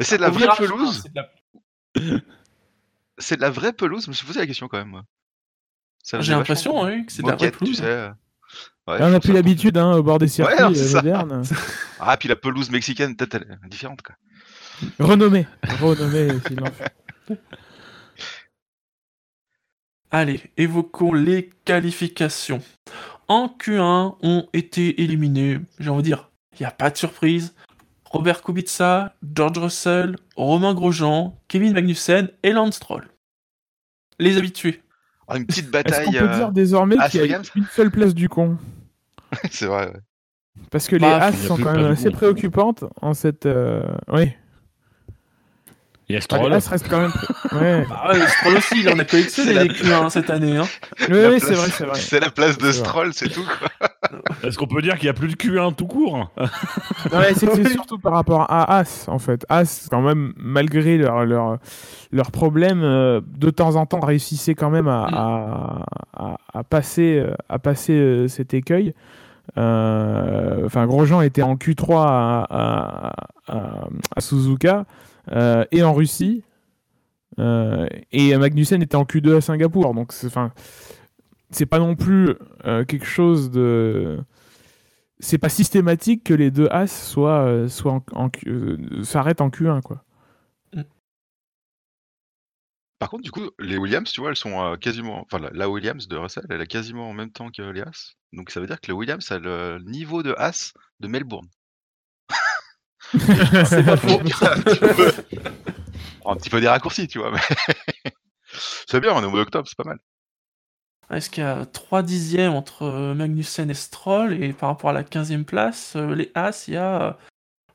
[0.00, 2.20] Et c'est de la Au vraie virage 1, pelouse c'est de la-
[3.18, 5.04] C'est de la vraie pelouse Je me suis posé la question quand même, moi.
[6.02, 7.76] Ça faisait J'ai l'impression oui, que c'est de la vraie tu pelouse.
[7.76, 8.10] sais.
[8.86, 11.42] Ouais, Là, on n'a plus l'habitude hein, au bord des circuits Ouais, euh, modernes.
[12.00, 14.00] Ah, puis la pelouse mexicaine, peut-être elle est différente.
[14.00, 14.16] Quoi.
[14.98, 15.46] Renommé.
[15.80, 16.94] Renommé, s'il en fait.
[20.10, 22.62] Allez, évoquons les qualifications.
[23.28, 27.54] En Q1 ont été éliminés, j'ai envie de dire, il n'y a pas de surprise.
[28.06, 33.08] Robert Kubica, George Russell, Romain Grosjean, Kevin Magnussen et Lance Stroll.
[34.18, 34.82] Les habitués.
[35.30, 36.04] Ah, une petite Est-ce bataille.
[36.06, 38.58] qu'on peut euh, dire désormais qu'il y a une seule place du con
[39.50, 40.00] C'est vrai, ouais.
[40.70, 43.46] Parce que les Bah, As sont quand de même assez préoccupantes en cette.
[43.46, 44.32] euh, Oui.
[46.08, 46.50] Il y a Ah, Stroll.
[46.50, 47.12] les As restent quand même.
[47.52, 47.84] Ouais.
[47.88, 50.56] Bah ouais, Stroll aussi, il en a collectionné C'est la- les Q1 cette année.
[50.56, 50.66] Hein.
[51.08, 51.98] Oui, c'est vrai, c'est vrai.
[52.00, 52.72] C'est la place de.
[52.72, 53.44] Stroll, c'est tout.
[53.78, 53.88] Quoi.
[54.42, 57.48] Est-ce qu'on peut dire qu'il n'y a plus de Q1 tout court Non, mais c'est
[57.54, 59.44] c'est surtout par rapport à As, en fait.
[59.48, 61.58] As, quand même, malgré leurs leur,
[62.12, 67.18] leurs problèmes, euh, de temps en temps réussissait quand même à, à, à- à passer,
[67.24, 68.94] euh, à passer euh, cet écueil.
[69.58, 73.12] Euh, Enfin, Grosjean était en Q3 à, à,
[73.48, 74.84] à- à Suzuka
[75.32, 76.44] euh, et en Russie.
[77.38, 79.94] Euh, et Magnussen était en Q2 à Singapour.
[79.94, 80.50] Donc, c'est- enfin,
[81.50, 82.34] c'est pas non plus
[82.64, 84.20] euh, quelque chose de
[85.18, 89.40] c'est pas systématique que les deux As soient, euh, soient en, en Q- euh, s'arrêtent
[89.42, 90.04] en Q1 quoi.
[92.98, 95.22] Par contre, du coup, les Williams, tu vois, elles sont euh, quasiment.
[95.22, 98.14] Enfin, la, la Williams de Russell, elle est quasiment en même temps que les As.
[98.34, 101.48] Donc ça veut dire que les Williams a le niveau de As de Melbourne.
[103.12, 104.20] C'est pas faux.
[104.42, 105.12] un, petit peu...
[106.26, 107.32] un petit peu des raccourcis, tu vois.
[107.32, 107.40] Mais...
[108.86, 109.98] c'est bien, on est au mois d'octobre, c'est pas mal.
[111.10, 114.92] Est-ce qu'il y a 3 dixièmes entre euh, Magnussen et Stroll et par rapport à
[114.92, 117.12] la 15e place, euh, les As, il y a, euh,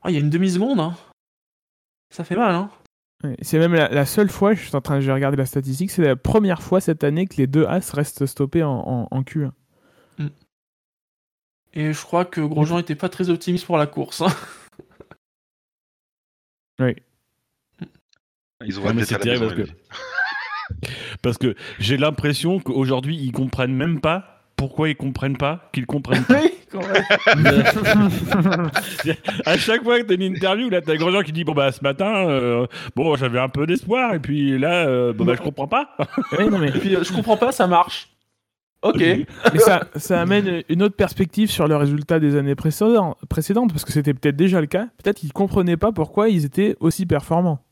[0.04, 0.80] oh, il y a une demi-seconde.
[0.80, 0.96] hein.
[2.14, 2.70] Ça fait mal, hein.
[3.42, 6.02] C'est même la, la seule fois, je suis en train de regarder la statistique, c'est
[6.02, 9.50] la première fois cette année que les deux As restent stoppés en, en- en Q1.
[11.74, 14.22] Et je crois que Grosjean était pas très optimiste pour la course.
[14.22, 14.28] hein.
[18.64, 19.76] Ils ont Ouais, mais c'est terrible parce
[21.26, 26.22] Parce que j'ai l'impression qu'aujourd'hui, ils comprennent même pas pourquoi ils comprennent pas qu'ils comprennent
[26.22, 26.40] pas.
[26.40, 28.70] oui, quand même.
[29.44, 31.82] à chaque fois que t'as une interview, là, t'as Grosjean qui dit Bon, bah, ce
[31.82, 35.66] matin, euh, bon, j'avais un peu d'espoir, et puis là, euh, bon, bah, je comprends
[35.66, 35.96] pas.
[36.38, 38.08] Ouais, non, mais, Et puis, euh, je comprends pas, ça marche.
[38.82, 39.00] Ok.
[39.00, 43.84] mais ça, ça amène une autre perspective sur le résultat des années précédentes, précédentes parce
[43.84, 44.86] que c'était peut-être déjà le cas.
[45.02, 47.65] Peut-être qu'ils comprenaient pas pourquoi ils étaient aussi performants.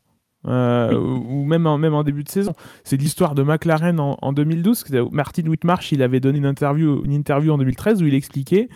[0.46, 2.52] Euh, ou ou même en, même en début de saison.
[2.84, 4.84] C'est l'histoire de McLaren en, en 2012.
[4.84, 8.68] que Martin Whitmarsh, il avait donné une interview, une interview en 2013 où il expliquait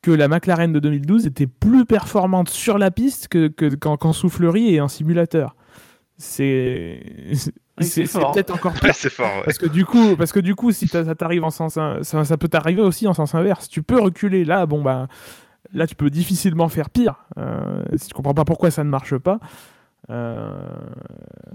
[0.00, 4.12] que la McLaren de 2012 était plus performante sur la piste que, que- qu'en, qu'en
[4.12, 5.54] soufflerie et en simulateur.
[6.18, 7.02] C'est,
[7.80, 9.42] c'est, peut-être encore Ouais, c'est fort, ouais.
[9.44, 12.24] parce que du coup, parce que du coup, si ça t'arrive en sens, in- ça,
[12.24, 13.68] ça peut t'arriver aussi en sens inverse.
[13.68, 15.08] Tu peux reculer là, bon bah,
[15.72, 17.16] là tu peux difficilement faire pire.
[17.38, 19.38] Euh, si tu comprends pas pourquoi ça ne marche pas, euh,
[20.08, 20.68] bah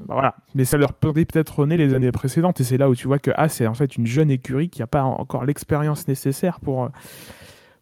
[0.08, 0.36] voilà.
[0.56, 3.20] Mais ça leur pourrait peut-être nez les années précédentes et c'est là où tu vois
[3.20, 6.86] que ah c'est en fait une jeune écurie qui n'a pas encore l'expérience nécessaire pour
[6.86, 6.90] euh,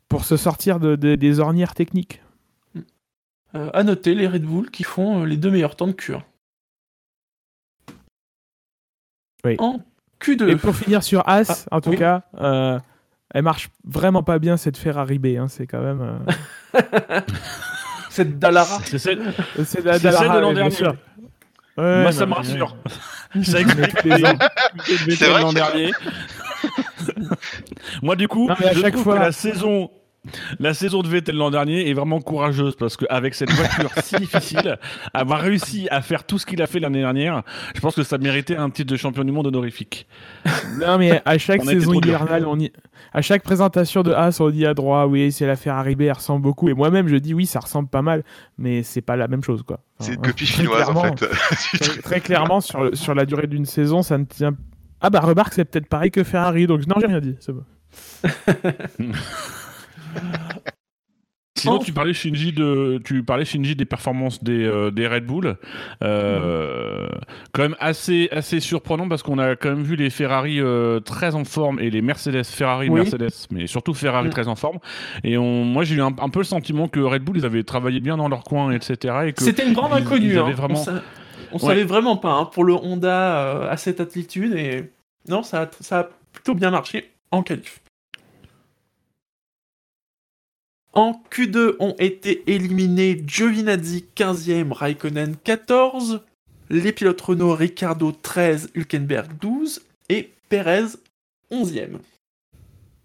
[0.09, 2.21] pour se sortir de, de- des ornières techniques.
[3.55, 6.23] Euh, à noter les Red Bull qui font euh, les deux meilleurs temps de cure.
[9.45, 9.55] Oui.
[9.59, 9.79] En
[10.21, 10.49] Q2.
[10.49, 11.97] Et pour finir sur As, Ah, en tout oui.
[11.97, 12.23] cas.
[12.39, 12.79] euh,
[13.33, 16.01] elle marche vraiment pas bien cette Ferrari B, hein, c'est quand même.
[16.01, 17.21] euh,
[18.15, 18.79] Cette Dallara.
[18.85, 19.33] C'est celle-
[19.65, 20.77] C'est la C'est celle de Dallara, l'an dernier.
[21.77, 22.77] Ouais, Moi, ça me rassure.
[23.43, 24.37] Ça explique les ans.
[25.07, 25.91] les C'est vrai l'an dernier.
[28.01, 29.89] Moi, du coup, Non, à je chaque trouve fois- que la saison,
[30.59, 34.77] la saison de Vettel l'an dernier est vraiment courageuse parce qu'avec cette voiture si difficile,
[35.13, 37.43] avoir réussi à faire tout ce qu'il a fait l'année dernière,
[37.75, 40.07] je pense que ça méritait un titre de champion du monde honorifique.
[40.79, 42.71] Non, mais à chaque On saison hivernale, on y...
[43.13, 46.13] à chaque présentation de As, on dit à droit, oui, c'est la Ferrari B, elle
[46.13, 46.69] ressemble beaucoup.
[46.69, 48.23] Et moi-même, je dis, oui, ça ressemble pas mal,
[48.57, 49.79] mais c'est pas la même chose, quoi.
[49.99, 51.27] C'est une Enfin, copie très chinoise, en clairement- fait.
[51.79, 54.55] Très, très clairement, sur, le- sur la durée d'une saison, ça ne tient.
[55.01, 57.35] Ah bah, remarque, c'est peut-être pareil que Ferrari, donc non, j'ai rien dit.
[57.39, 57.63] c'est bon.
[61.57, 61.83] Sinon, Oh.
[61.83, 65.55] tu parlais Shinji de, tu parlais Shinji des performances des, euh, des Red Bull,
[66.03, 67.07] euh,
[67.53, 71.33] quand même assez assez surprenant parce qu'on a quand même vu les Ferrari euh, très
[71.33, 72.99] en forme et les Mercedes, Ferrari, Oui.
[72.99, 74.31] Mercedes, mais surtout Ferrari Mm.
[74.31, 74.79] très en forme.
[75.23, 77.63] Et on, moi j'ai eu un, un peu le sentiment que Red Bull ils avaient
[77.63, 79.15] travaillé bien dans leur coin, etc.
[79.27, 80.33] Et C'était une grande ils- inconnue.
[80.33, 80.51] ils hein.
[80.51, 81.01] vraiment- On, sa-
[81.53, 81.67] on Ouais.
[81.67, 84.91] savait vraiment pas hein, pour le Honda à cette altitude et
[85.29, 87.79] non, ça a, ça a plutôt bien marché en qualif.
[90.95, 96.21] En Q2 ont été éliminés Giovinazzi 15e, Raikkonen 14,
[96.69, 100.95] les pilotes Renault Ricardo 13, Hülkenberg 12 et Perez
[101.51, 101.97] 11e.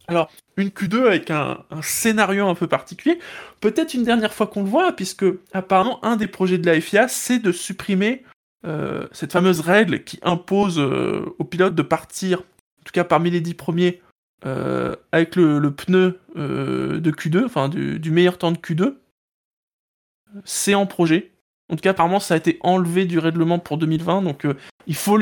[0.06, 3.18] Alors, une Q2 avec un, scénario un peu particulier.
[3.60, 7.08] Peut-être une dernière fois qu'on le voit, puisque apparemment un des projets de la FIA,
[7.08, 8.22] c'est de supprimer
[8.64, 13.30] euh, cette fameuse règle qui impose euh, aux pilotes de partir, en tout cas parmi
[13.30, 14.00] les dix premiers,
[14.46, 18.96] euh, avec le, le pneu euh, de Q2, enfin du, du meilleur temps de Q2.
[20.44, 21.32] C'est en projet.
[21.68, 24.54] En tout cas, apparemment, ça a été enlevé du règlement pour 2020, donc euh,
[24.86, 25.18] il faut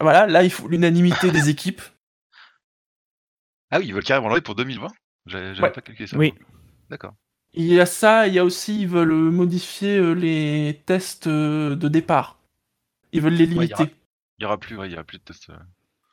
[0.00, 1.80] voilà, là, il faut l'unanimité des équipes.
[3.70, 4.88] Ah oui, ils veulent carrément l'enlever pour 2020
[5.26, 5.70] J'avais Ouais.
[5.70, 6.16] pas calculé ça.
[6.16, 6.34] Oui.
[6.90, 7.14] D'accord.
[7.52, 11.76] Il y a ça, il y a aussi, ils veulent modifier euh, les tests euh,
[11.76, 12.38] de départ.
[13.12, 13.74] Ils veulent les Ouais, il y limiter.
[13.74, 13.90] aura-
[14.38, 15.50] Il y aura plus, ouais, il y aura plus de tests.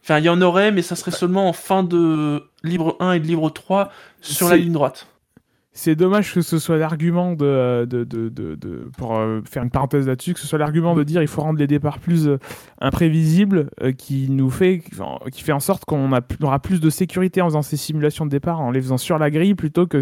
[0.10, 0.13] Euh.
[0.13, 3.20] Enfin, il y en aurait, mais ça serait seulement en fin de libre 1 et
[3.20, 3.91] de libre 3
[4.22, 5.08] sur la ligne droite.
[5.74, 9.70] C'est dommage que ce soit l'argument de, de, de, de- de- pour euh, faire une
[9.70, 12.39] parenthèse là-dessus, que ce soit l'argument de dire il faut rendre les départs plus euh,
[12.82, 14.82] imprévisibles, euh, qui nous fait,
[15.32, 16.10] qui fait en sorte qu'on
[16.41, 19.30] aura plus de sécurité en faisant ces simulations de départ, en les faisant sur la
[19.30, 20.00] grille plutôt que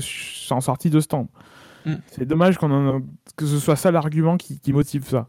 [0.54, 1.28] en sortie de stand.
[1.86, 1.96] Mm.
[2.08, 3.04] C'est dommage qu'on
[3.36, 5.28] que ce soit ça l'argument qui, qui motive ça.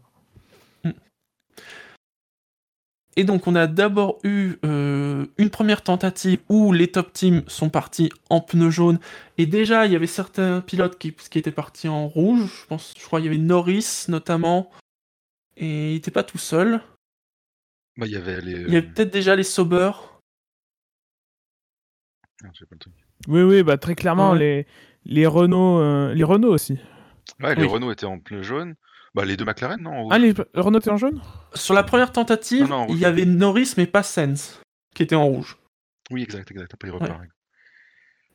[3.19, 7.69] Et donc, on a d'abord eu euh, une première tentative où les top teams sont
[7.69, 8.99] partis en pneus jaunes.
[9.39, 12.61] Et déjà, il y avait certains pilotes qui, qui étaient partis en rouge.
[12.61, 14.69] Je pense, je crois, qu'il y avait Norris notamment.
[15.55, 16.79] Et il n'était pas tout seul.
[17.97, 18.51] Bah, il y avait les.
[18.51, 19.89] Il y avait peut-être déjà les Sauber.
[22.43, 22.93] Ah, j'ai pas le truc.
[23.27, 24.39] Oui, oui, bah très clairement Ouais.
[24.39, 24.67] les
[25.05, 26.77] les Renault, euh, les Renault aussi.
[27.41, 27.67] Ouais, les Oui.
[27.67, 28.75] Renault étaient en pneu jaune.
[29.17, 31.19] Bah, les deux McLaren, non Ah, les Renault étaient en jaune?
[31.55, 34.61] Sur la première tentative, Non, non, il y avait Norris, mais pas Sens,
[34.93, 35.57] qui était en rouge.
[36.11, 36.71] Oui, exact, exact.
[36.75, 37.19] Après, il repart.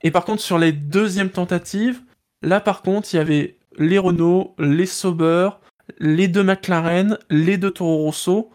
[0.03, 2.03] Et par contre, sur les deuxièmes tentatives,
[2.43, 5.51] là par contre, il y avait les Renault, les Sauber,
[6.01, 8.51] les deux McLaren, les deux Toro Rosso.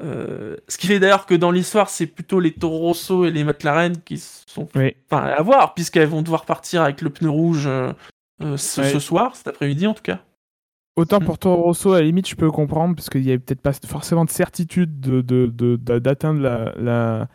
[0.00, 3.42] Euh, ce qui fait d'ailleurs que dans l'histoire, c'est plutôt les Toro Rosso et les
[3.42, 4.94] McLaren qui sont Oui.
[5.10, 7.92] enfin, à voir, puisqu'elles vont devoir partir avec le pneu rouge euh,
[8.40, 8.92] euh, ce, Ouais.
[8.92, 10.20] ce soir, cet après-midi en tout cas.
[11.00, 11.24] Autant Mm.
[11.24, 13.72] pour Toro Rosso, à la limite, je peux comprendre, parce qu'il n'y avait peut-être pas
[13.86, 17.28] forcément de certitude de, de- de- de- d'atteindre la, la,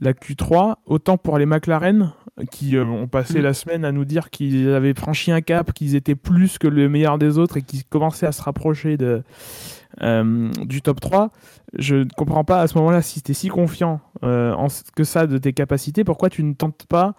[0.00, 0.76] la Q3.
[0.86, 2.12] Autant pour les McLaren,
[2.50, 3.42] qui euh, ont passé Mm.
[3.42, 6.88] la semaine à nous dire qu'ils avaient franchi un cap, qu'ils étaient plus que le
[6.88, 9.22] meilleur des autres et qu'ils commençaient à se rapprocher de,
[10.02, 11.30] euh, du top 3.
[11.78, 14.82] Je ne comprends pas à ce moment-là, si tu es si confiant euh, en ce-
[14.96, 17.14] que ça de tes capacités, pourquoi tu ne tentes pas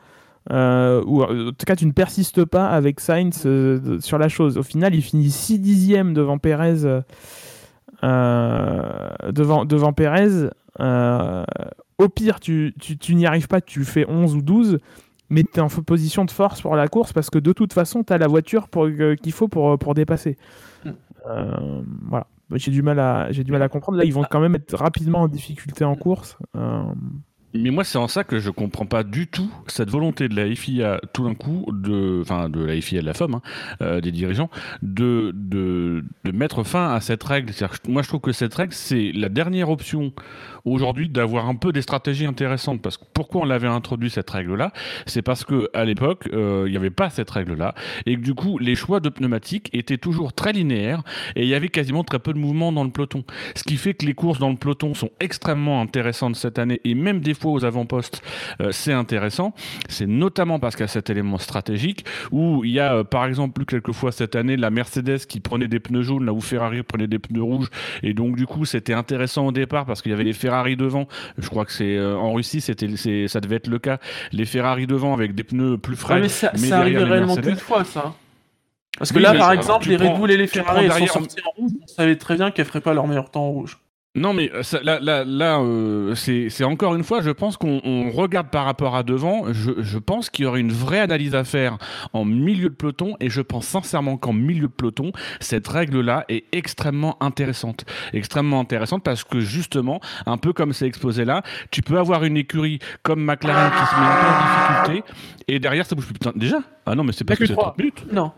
[0.50, 4.28] euh, ou euh, en tout cas tu ne persistes pas avec Sainz euh, sur la
[4.30, 4.58] chose.
[4.58, 6.84] Au final, il finit 6 dixièmes devant Perez.
[6.86, 7.02] euh,
[8.04, 8.82] euh,
[9.32, 10.50] devant, devant Perez.
[10.80, 11.44] Euh,
[11.98, 14.80] au pire, tu, tu, tu n'y arrives pas, tu fais 11 ou 12,
[15.30, 18.04] mais tu es en position de force pour la course parce que de toute façon,
[18.04, 18.68] tu as la voiture
[19.22, 20.38] qu'il faut pour, pour dépasser.
[20.84, 20.90] Mm.
[21.30, 22.28] Euh, voilà.
[22.56, 23.98] J'ai du, mal à, j'ai du mal à comprendre.
[23.98, 26.38] Là, ils vont quand même être rapidement en difficulté en course.
[27.54, 30.54] Mais moi, c'est en ça que je comprends pas du tout cette volonté de la
[30.56, 33.42] FIA, tout d'un coup, de, enfin, de la FIA de la FOM, hein,
[33.82, 34.50] euh, des dirigeants,
[34.82, 37.52] de, de, de mettre fin à cette règle.
[37.88, 40.14] Moi, je trouve que cette règle, c'est la dernière option
[40.66, 42.82] aujourd'hui d'avoir un peu des stratégies intéressantes.
[42.82, 44.72] Parce que pourquoi on l'avait introduit cette règle-là?
[45.06, 47.74] C'est parce que à l'époque, euh, il n'y avait pas cette règle-là,
[48.06, 51.04] et que du coup, les choix de pneumatiques étaient toujours très linéaires,
[51.36, 53.24] et il y avait quasiment très peu de mouvement dans le peloton.
[53.56, 56.96] Ce qui fait que les courses dans le peloton sont extrêmement intéressantes cette année, et
[56.96, 58.22] même des fois aux avant-postes,
[58.62, 59.54] euh, c'est intéressant.
[59.90, 63.26] C'est notamment parce qu'il y a cet élément stratégique, où il y a euh, par
[63.26, 66.42] exemple eu quelques fois cette année la Mercedes qui prenait des pneus jaunes, là où
[66.42, 67.70] Ferrari prenait des pneus rouges,
[68.04, 71.08] et donc du coup c'était intéressant au départ parce qu'il y avait les Ferrari devant.
[71.38, 73.98] Je crois que c'est euh, en Russie, c'était, c'est- ça devait être le cas.
[74.32, 76.16] Les Ferrari devant avec des pneus plus frais.
[76.16, 78.14] Ouais, mais ça, mais les réellement qu'une fois, ça.
[78.98, 81.42] Parce que Oui, là, par exemple, les Red Bull et les Ferrari elles sont sortis
[81.46, 81.72] en rouge.
[81.84, 83.80] On savait très bien qu'elles feraient pas leur meilleur temps en rouge.
[84.14, 87.56] Non, mais euh, ça- là, là, là euh, c'est c'est encore une fois, je pense
[87.56, 89.54] qu'on on regarde par rapport à devant.
[89.54, 91.78] Je, je pense qu'il y aurait une vraie analyse à faire
[92.12, 96.44] en milieu de peloton, et je pense sincèrement qu'en milieu de peloton, cette règle-là est
[96.52, 97.86] extrêmement intéressante.
[98.12, 102.36] Extrêmement intéressante parce que justement, un peu comme c'est exposé là, tu peux avoir une
[102.36, 105.14] écurie comme McLaren qui se met un peu en difficulté,
[105.48, 106.16] et derrière ça bouge plus.
[106.16, 106.58] Putain, déjà?
[106.86, 107.68] Ah non, mais c'est parce que que c'est trois.
[107.76, 108.12] 30 minutes.
[108.12, 108.34] Non.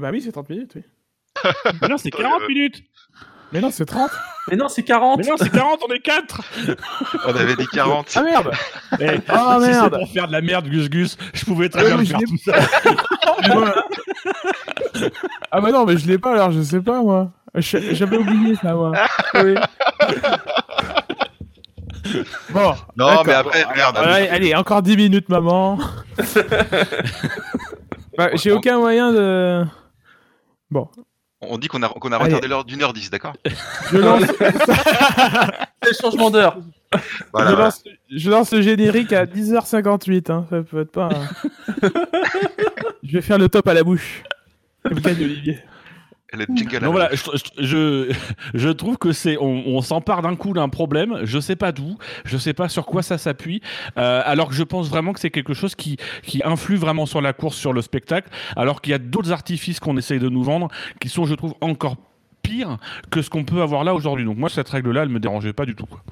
[0.00, 0.82] Bah oui, c'est 30 minutes, oui.
[1.82, 2.82] Mais non, c'est 40 minutes.
[3.52, 4.10] Mais non, c'est 30.
[4.50, 6.40] Mais non, c'est 40 Mais non, c'est 40, on est 4
[7.26, 8.12] On avait dit 40.
[8.16, 8.50] Ah merde
[9.00, 11.82] Eh, Ah si c'est merde pour faire de la merde, Gus Gus, je pouvais très
[11.84, 12.54] Ouais, bien faire tout ça.
[15.50, 17.30] Ah bah non, mais je l'ai pas alors, je sais pas moi.
[17.54, 18.92] J'avais oublié ça moi.
[19.34, 19.54] Oui.
[22.50, 22.74] Bon.
[22.96, 23.96] Non, mais après, merde.
[23.98, 25.78] Allez, allez, encore 10 minutes, maman.
[28.16, 29.64] Bah, J'ai aucun moyen de.
[30.72, 30.88] Bon,
[31.40, 32.24] On dit qu'on a, qu'on a Allez.
[32.26, 33.34] retardé l'heure d'une heure dix, d'accord
[33.92, 34.22] je lance.
[35.82, 36.58] C'est le changement d'heure.
[37.32, 37.64] Voilà, je, voilà.
[37.66, 40.32] lance, je lance le générique à 10h58.
[40.32, 40.46] Hein.
[40.50, 41.10] Ça peut être pas.
[43.04, 44.22] je vais faire le top à la bouche.
[44.82, 45.58] Comme gagne
[46.32, 46.46] Olivier.
[46.46, 47.24] Le jingle à Donc la voilà, je,
[47.58, 48.14] je,
[48.54, 51.96] je trouve que c'est, on, on s'empare d'un coup d'un problème, je sais pas d'où,
[52.24, 53.62] je sais pas sur quoi ça s'appuie,
[53.96, 57.20] euh, alors que je pense vraiment que c'est quelque chose qui, qui influe vraiment sur
[57.20, 60.42] la course, sur le spectacle, alors qu'il y a d'autres artifices qu'on essaye de nous
[60.42, 60.68] vendre
[61.00, 61.96] qui sont, je trouve, encore
[62.42, 62.78] pires
[63.10, 64.24] que ce qu'on peut avoir là aujourd'hui.
[64.24, 65.86] Donc moi, cette règle-là, elle me dérangeait pas du tout.
[65.86, 66.02] Quoi.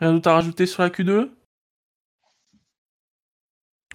[0.00, 1.30] Rien d'autre à rajouter sur la Q2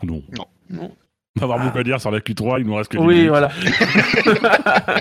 [0.03, 0.21] Non.
[0.37, 0.45] Non.
[0.69, 0.95] Non.
[1.37, 3.29] On va avoir beaucoup à dire sur la Q3, il nous reste que Oui, minutes.
[3.29, 3.49] voilà.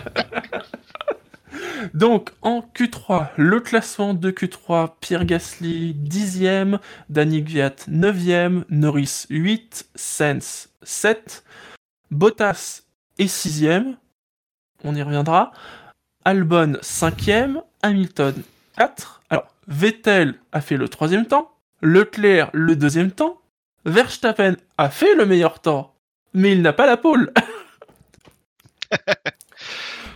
[1.94, 9.88] Donc, en Q3, le classement de Q3, Pierre Gasly 10e, Danny Gviat 9e, Norris 8,
[9.94, 11.44] Sens 7,
[12.11, 12.82] Bottas
[13.18, 13.94] est 6e,
[14.84, 15.52] on y reviendra,
[16.24, 18.34] Albon 5e, Hamilton
[18.76, 23.40] 4, alors Vettel a fait le troisième temps, Leclerc le deuxième temps,
[23.84, 25.94] Verstappen a fait le meilleur temps,
[26.34, 27.32] mais il n'a pas la pole.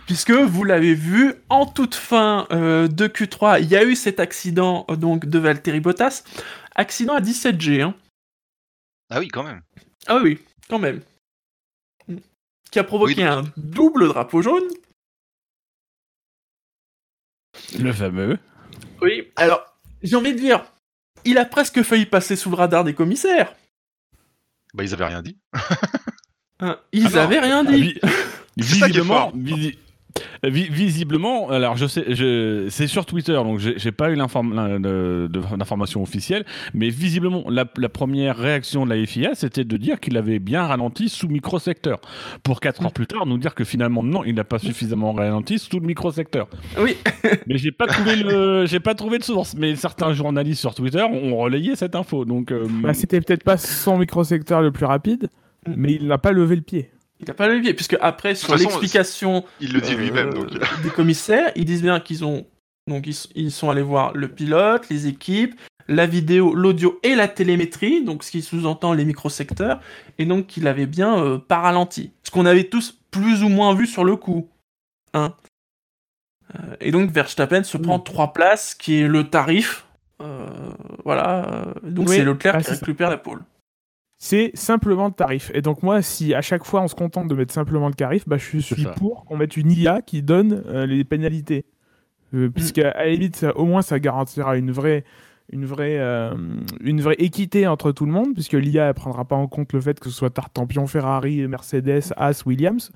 [0.05, 4.19] Puisque vous l'avez vu, en toute fin euh, de Q3, il y a eu cet
[4.19, 6.23] accident euh, donc de Valtteri Bottas.
[6.75, 7.81] Accident à 17G.
[7.81, 7.95] Hein.
[9.09, 9.61] Ah oui, quand même.
[10.07, 11.01] Ah oui, quand même.
[12.71, 13.23] Qui a provoqué Oui.
[13.23, 14.67] un double drapeau jaune.
[17.79, 18.39] Le fameux.
[19.01, 19.31] Oui.
[19.35, 19.63] Alors,
[20.01, 20.65] j'ai envie de dire,
[21.25, 23.53] il a presque failli passer sous le radar des commissaires.
[24.73, 25.37] Bah, ils avaient rien dit.
[26.59, 27.17] Hein, Ils Ah non.
[27.21, 27.93] avaient rien dit.
[28.55, 29.31] Qui est visiblement,
[30.43, 34.79] visiblement, alors je sais, je, c'est sur Twitter, donc j'ai j'ai pas eu l'inform- l'in-
[34.79, 39.77] de- de- d'information officielle, mais visiblement, la, la première réaction de la FIA, c'était de
[39.77, 41.99] dire qu'il avait bien ralenti sous microsecteur,
[42.43, 45.59] pour quatre heures plus tard nous dire que finalement non, il n'a pas suffisamment ralenti
[45.59, 46.47] sous le microsecteur.
[46.79, 46.95] Oui.
[47.47, 51.01] Mais j'ai pas trouvé le, j'ai pas trouvé de source, mais certains journalistes sur Twitter
[51.03, 52.51] ont relayé cette info, donc.
[52.51, 55.29] euh, Bah, C'était peut-être pas son microsecteur le plus rapide,
[55.67, 56.89] mais il n'a pas levé le pied.
[57.23, 60.33] Il n'a pas levier, puisque après, sur l'explication Il le dit euh, lui-même.
[60.33, 60.49] Donc...
[60.83, 62.45] des commissaires, ils disent bien qu'ils ont
[62.87, 65.55] donc ils, ils sont allés voir le pilote, les équipes,
[65.87, 69.79] la vidéo, l'audio et la télémétrie, donc ce qui sous-entend les microsecteurs,
[70.17, 72.11] et donc qu'il avait bien euh, pas ralenti.
[72.23, 74.49] Ce qu'on avait tous plus ou moins vu sur le coup.
[75.13, 75.33] Hein.
[76.55, 79.85] Euh, et donc Verstappen se prend trois places, qui est le tarif.
[80.21, 80.47] Euh,
[81.03, 82.73] voilà, donc Oui, c'est Leclerc ah, qui ça.
[82.73, 83.41] récupère la pole.
[84.25, 85.51] C'est simplement le tarif.
[85.53, 88.23] Et donc moi, si à chaque fois on se contente de mettre simplement le tarif,
[88.25, 91.65] bah, je suis pour qu'on mette une IA qui donne euh, les pénalités.
[92.33, 95.03] Euh, Puisque à la limite, ça- au moins ça garantira une vraie,
[95.51, 96.33] une, vraie, euh,
[96.79, 99.81] une vraie équité entre tout le monde, puisque l'IA ne prendra pas en compte le
[99.81, 102.91] fait que ce soit Tartampion, Ferrari, Mercedes, Haas, Williams.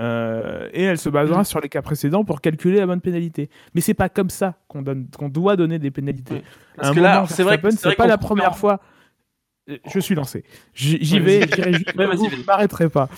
[0.00, 1.44] Euh, et elle se basera Mm.
[1.44, 3.50] sur les cas précédents pour calculer la bonne pénalité.
[3.74, 6.44] Mais c'est pas comme ça qu'on doit donner des pénalités.
[6.76, 8.80] Parce un que là, c'est vrai c'est pas la première fois.
[9.68, 10.44] Euh, Je suis lancé.
[10.74, 11.94] J'y vais, j'irai juste.
[11.96, 13.08] Ouais, vas-y, vous ne m'arrêterez pas.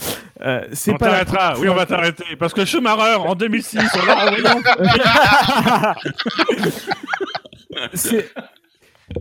[0.40, 2.24] Euh, on t'arrêtera, oui, on va t'arrêter.
[2.38, 4.60] Parce que Schumacher, en 2006, on l'a renvoyé en
[7.94, 8.28] c'est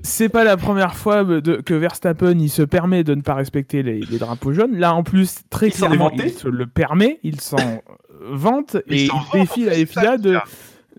[0.03, 3.81] c'est pas la première fois de- que Verstappen il se permet de ne pas respecter
[3.81, 4.77] les, les drapeaux jaunes.
[4.77, 7.81] Là en plus très Il clairement il se le permet, il s'en
[8.21, 10.37] vante il et il défie la FIA de.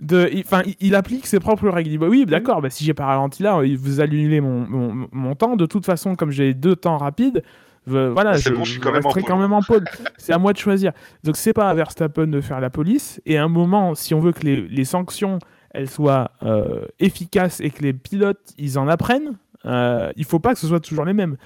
[0.00, 1.88] De il- enfin il, il applique ses propres règles.
[1.88, 5.09] Il dit bah oui d'accord bah si j'ai pas ralenti là vous annulez mon, mon,
[5.12, 7.42] mon temps de toute façon comme j'ai deux temps rapides
[7.88, 9.29] euh, voilà, je, bon, je suis quand même en resterai pôle.
[9.31, 9.85] quand même en pôle.
[10.18, 10.92] C'est à moi de choisir.
[11.24, 13.22] Donc c'est pas à Verstappen de faire la police.
[13.24, 15.38] Et à un moment, si on veut que les, les sanctions
[15.72, 20.53] elles soient euh, efficaces et que les pilotes ils en apprennent, euh, il faut pas
[20.53, 21.36] que ce soit toujours les mêmes.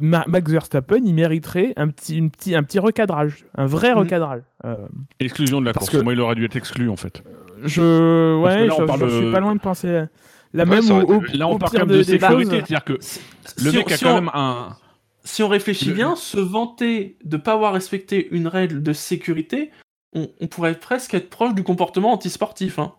[0.00, 3.98] Ma- Max Verstappen, il mériterait un petit, une petit, un petit recadrage, un vrai Mhm.
[4.00, 4.42] recadrage.
[4.66, 4.76] Euh,
[5.18, 5.98] Exclusion de la Parce course.
[5.98, 7.24] que- Moi, il aurait dû être exclu, en fait.
[7.64, 10.06] Je, ouais, là, je, parle je de- suis pas loin de penser la,
[10.52, 12.04] la Ouais, même ça au, au- Là, on au parle pire quand même de des
[12.04, 12.44] sécurité.
[12.44, 12.50] choses.
[12.50, 12.98] C'est-à-dire que le
[13.70, 14.76] si mec on- a si quand on- même un.
[15.24, 19.70] si on réfléchit Le- bien, se vanter de pas avoir respecté une règle de sécurité,
[20.14, 22.78] on, on pourrait presque être proche du comportement antisportif.
[22.78, 22.92] Hein.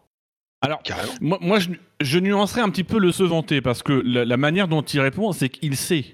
[0.63, 1.11] Alors, Carrément.
[1.21, 1.69] moi, moi je,
[2.01, 4.99] je nuancerais un petit peu le se vanter parce que la, la manière dont il
[4.99, 6.05] répond, c'est qu'il sait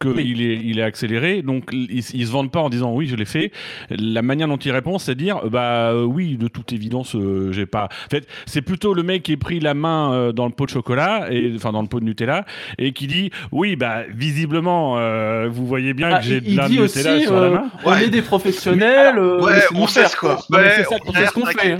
[0.00, 0.42] qu'il Oui.
[0.42, 3.26] est, il est accéléré, donc il, il se vante pas en disant oui, je l'ai
[3.26, 3.52] fait.
[3.90, 7.66] La manière dont il répond, c'est dire bah euh, oui, de toute évidence, euh, j'ai
[7.66, 7.84] pas.
[8.06, 10.64] En fait, c'est plutôt le mec qui est pris la main euh, dans le pot
[10.64, 12.46] de chocolat et enfin dans le pot de Nutella
[12.78, 16.66] et qui dit oui, bah visiblement, euh, vous voyez bien Ah, que j'ai de la
[16.70, 16.84] Nutella
[17.16, 17.70] aussi, sur la euh, main.
[17.84, 18.04] on Ouais.
[18.06, 20.38] est des professionnels, euh, Ouais, on sait quoi.
[20.50, 21.76] c'est ça, on on sait ce qu'on fait.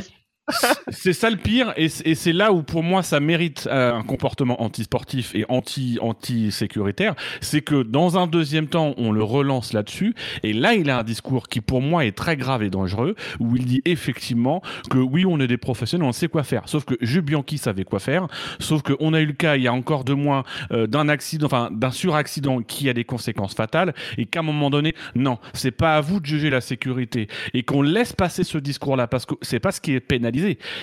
[0.89, 4.61] C'est ça le pire, et c'est là où pour moi ça mérite euh, un comportement
[4.61, 10.17] antisportif et anti anti sécuritaire, c'est que dans un deuxième temps on le relance là-dessus,
[10.43, 13.55] et là il a un discours qui pour moi est très grave et dangereux, où
[13.57, 16.95] il dit effectivement que oui on est des professionnels, on sait quoi faire, sauf que
[17.01, 18.27] Jules Bianchi savait quoi faire,
[18.59, 21.47] sauf qu'on a eu le cas il y a encore deux mois euh, d'un accident,
[21.47, 25.71] enfin d'un suraccident qui a des conséquences fatales, et qu'à un moment donné, non, c'est
[25.71, 29.35] pas à vous de juger la sécurité, et qu'on laisse passer ce discours-là, parce que
[29.41, 30.32] c'est pas ce qui est pénalisé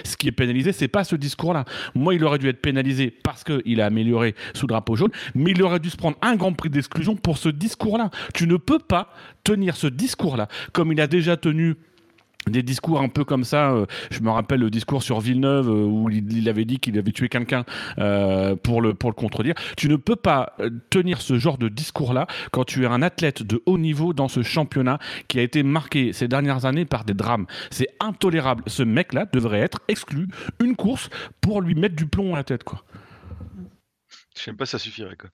[0.04, 1.66] ce qui est pénalisé, c'est pas ce discours-là.
[1.96, 5.64] Moi, il aurait dû être pénalisé parce qu'il a amélioré sous drapeau jaune, mais il
[5.64, 8.10] aurait dû se prendre un grand prix d'exclusion pour ce discours-là.
[8.34, 11.76] Tu ne peux pas tenir ce discours-là comme il a déjà tenu
[12.48, 13.72] des discours un peu comme ça.
[13.72, 17.12] Euh, je me rappelle le discours sur Villeneuve euh, où il, avait dit qu'il avait
[17.12, 17.66] tué quelqu'un
[17.98, 19.56] euh, pour, le, pour le contredire.
[19.78, 20.56] Tu ne peux pas
[20.90, 24.42] tenir ce genre de discours-là quand tu es un athlète de haut niveau dans ce
[24.42, 27.46] championnat qui a été marqué ces dernières années par des drames.
[27.72, 28.64] C'est intolérable.
[28.68, 30.28] Ce mec-là devrait être exclu
[30.60, 31.10] une course
[31.42, 32.64] pour lui mettre du plomb à la tête.
[32.64, 32.84] Quoi.
[34.36, 35.18] Je sais pas si ça suffirait.
[35.18, 35.30] Quoi.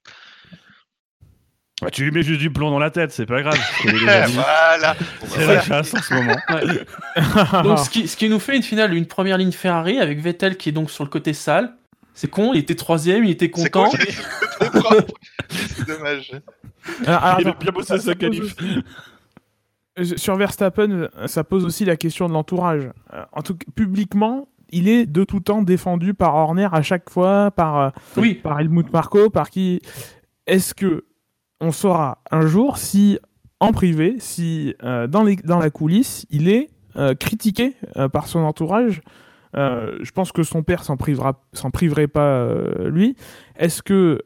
[1.82, 3.60] Bah, tu lui mets juste du plomb dans la tête, c'est pas grave.
[3.84, 4.96] voilà.
[5.28, 7.64] C'est la chasse en ce moment.
[7.64, 10.56] donc ce qui, ce qui, nous fait une finale, une première ligne Ferrari avec Vettel
[10.56, 11.76] qui est donc sur le côté sale.
[12.14, 13.90] C'est con, il était troisième, il était content.
[15.50, 16.32] C'est dommage.
[17.06, 18.56] Alors, il a bien bossé sa qualif.
[20.16, 22.90] Sur Verstappen, ça pose aussi la question de l'entourage.
[23.14, 27.10] Euh, en tout cas, publiquement, il est de tout temps défendu par Horner à chaque
[27.10, 28.36] fois, par, euh, oui.
[28.36, 29.82] par Helmut Marko, par qui.
[30.48, 31.04] Est-ce que
[31.62, 33.20] on saura un jour si,
[33.60, 38.28] en privé, si euh, dans, les, dans la coulisse, il est euh, critiqué euh, par
[38.28, 39.02] son entourage.
[39.54, 40.98] je pense que son père s'en
[41.54, 42.50] s'en priverait pas
[42.86, 43.16] lui.
[43.58, 44.20] Est-ce que,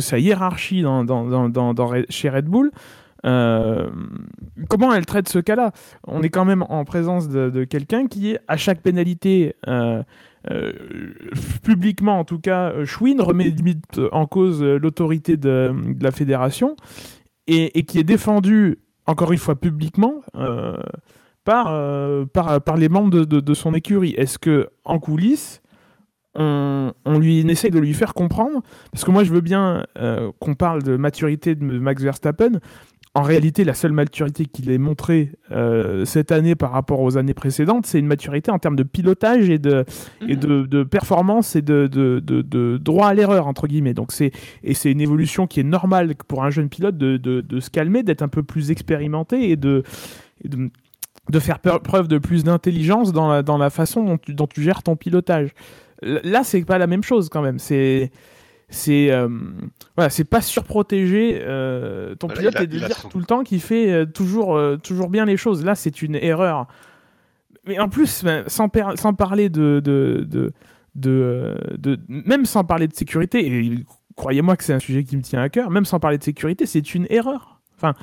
[0.00, 2.70] sa hiérarchie dans, dans, dans chez Red Bull
[3.22, 5.72] comment elle traite ce cas-là?
[6.06, 9.54] On est quand même en présence de, quelqu'un qui, à chaque pénalité,
[10.50, 10.72] euh,
[11.62, 13.52] publiquement en tout cas, euh, Schwinn remet
[14.10, 16.76] en cause euh, l'autorité de, la fédération
[17.46, 20.22] et, qui est défendu, encore une fois publiquement,
[21.44, 24.14] par, les membres de, son écurie.
[24.16, 25.60] Est-ce que en coulisses,
[26.36, 28.62] on, on, lui essaye de lui faire comprendre?
[28.92, 29.84] Parce que moi, je veux bien
[30.38, 32.60] qu'on parle de maturité de Max Verstappen,
[33.14, 37.34] en réalité, la seule maturité qu'il ait montrée euh, cette année par rapport aux années
[37.34, 39.84] précédentes, c'est une maturité en termes de pilotage et de,
[40.28, 43.94] et de, de performance et de, de, de droit à l'erreur, entre guillemets.
[43.94, 44.30] Donc c'est,
[44.62, 48.22] et c'est une évolution qui est normale pour un jeune pilote de, se calmer, d'être
[48.22, 49.82] un peu plus expérimenté et de,
[50.44, 54.62] de, faire preuve de plus d'intelligence dans la, dans la façon dont tu, dont tu
[54.62, 55.50] gères ton pilotage.
[56.02, 57.58] Là, c'est pas la même chose quand même.
[57.58, 58.12] C'est
[58.70, 59.28] c'est euh,
[59.96, 63.90] voilà, c'est pas surprotéger euh, ton pilote et de dire tout le temps qu'il fait
[63.90, 65.64] euh, toujours toujours bien les choses.
[65.64, 66.66] Là, c'est une erreur.
[67.66, 70.26] Mais en plus, ben, sans, sans parler de de,
[70.94, 73.84] de, de, même sans parler de sécurité, et
[74.16, 76.64] croyez-moi que c'est un sujet qui me tient à cœur, même sans parler de sécurité,
[76.64, 77.60] c'est une erreur.
[77.76, 77.94] Enfin,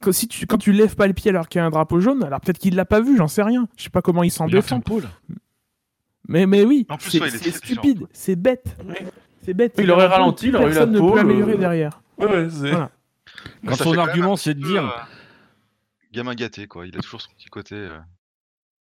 [0.00, 2.00] quand, si tu, quand tu lèves pas le pied alors qu'il y a un drapeau
[2.00, 3.68] jaune, alors peut-être qu'il l'a pas vu, j'en sais rien.
[3.76, 4.80] Je sais pas comment il s'en défend.
[6.26, 8.76] Mais, mais oui, c'est stupide, c'est bête.
[9.44, 9.74] C'est bête.
[9.78, 12.00] Il aurait ralenti, il aurait eu la ne peut améliorer derrière.
[12.18, 12.72] Ouais, c'est.
[13.66, 14.84] Quand son argument, c'est de dire.
[14.84, 15.02] Euh,
[16.12, 16.86] gamin gâté, quoi.
[16.86, 17.74] Il a toujours son petit côté.
[17.74, 17.98] Euh,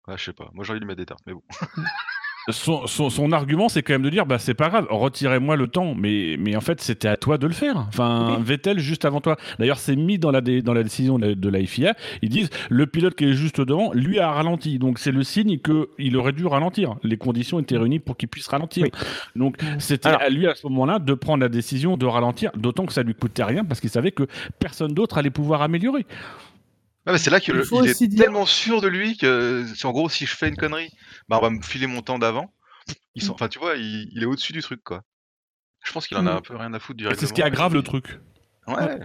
[0.08, 0.50] ouais, je sais pas.
[0.54, 1.44] Moi, j'ai envie de lui mettre des tartes, mais bon.
[2.50, 5.96] son, son, argument, c'est quand même de dire, bah c'est pas grave, retirez-moi le temps.
[5.96, 7.86] Mais, mais en fait, c'était à toi de le faire.
[7.88, 9.38] Enfin, Vettel juste avant toi.
[9.60, 11.96] D'ailleurs, c'est mis dans la, dans la décision de la FIA.
[12.22, 14.80] Ils disent, le pilote qui est juste devant, lui a ralenti.
[14.80, 16.96] Donc c'est le signe qu'il aurait dû ralentir.
[17.04, 18.88] Les conditions étaient réunies pour qu'il puisse ralentir.
[19.36, 22.94] Donc c'était à lui à ce moment-là de prendre la décision de ralentir, d'autant que
[22.94, 24.28] ça lui coûtait rien parce qu'il savait que
[24.60, 26.06] personne d'autre allait pouvoir améliorer.
[27.18, 30.56] C'est là qu'il est tellement sûr de lui que, en gros, si je fais une
[30.56, 30.90] connerie,
[31.28, 32.54] bah, on va me filer mon temps d'avant.
[33.16, 35.04] Ils sont, enfin, tu vois, il, est au-dessus du truc, quoi.
[35.84, 36.38] Je pense qu'il en a mmh.
[36.38, 38.20] un peu rien à foutre du C'est ce qui aggrave le truc.
[38.68, 39.00] Ouais.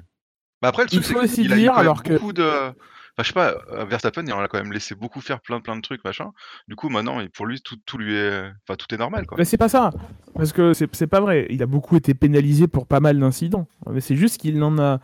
[0.62, 2.44] Bah après, le truc, c'est qu'il a alors beaucoup de.
[2.44, 5.60] Enfin, je sais pas, euh, Verstappen, il en a quand même laissé beaucoup faire plein,
[5.60, 6.30] plein de trucs, machin.
[6.68, 9.36] Du coup, maintenant, pour lui, tout, tout lui est, enfin, tout est normal, quoi.
[9.36, 9.90] Mais c'est pas ça,
[10.36, 11.48] parce que c'est pas vrai.
[11.50, 13.66] Il a beaucoup été pénalisé pour pas mal d'incidents.
[13.90, 15.00] Mais c'est juste qu'il en a,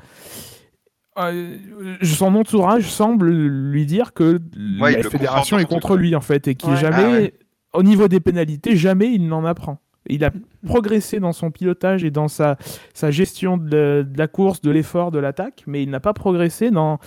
[1.19, 1.57] euh,
[2.03, 6.75] son entourage semble lui dire que la fédération est contre lui en fait et qu'il
[6.77, 7.35] jamais,
[7.73, 9.79] ah au niveau des pénalités, jamais il n'en apprend.
[10.07, 10.33] Il a
[10.67, 12.57] progressé dans son pilotage et dans sa,
[12.93, 16.99] sa gestion de, la course, de l'effort, de l'attaque, mais il n'a pas progressé dans,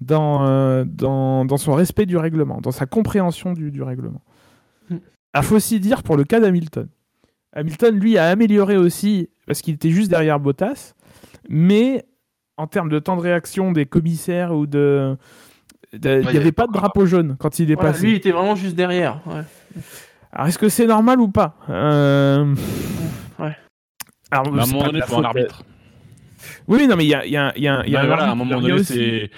[0.00, 4.20] dans, euh, dans, dans, son respect du règlement, dans sa compréhension du, du règlement.
[4.90, 4.96] Il
[5.36, 5.42] mm.
[5.42, 6.88] faut aussi dire pour le cas d'Hamilton.
[7.54, 10.94] Hamilton, lui, a amélioré aussi, parce qu'il était juste derrière Bottas,
[11.48, 12.04] mais
[12.56, 15.16] en termes de temps de réaction des commissaires ou de.
[15.92, 18.02] il n'y avait pas de drapeau jaune quand il est passé.
[18.02, 19.20] Lui, il était vraiment juste derrière.
[20.32, 21.56] Alors, est-ce que c'est normal ou pas?
[21.70, 22.54] Euh...
[23.38, 23.56] Ouais.
[24.30, 25.62] Alors, bah, à un moment donné, il faut un arbitre.
[26.66, 28.34] Oui, non, mais il y a, y a, y a, y a voilà, à un
[28.34, 29.30] moment donné, c'est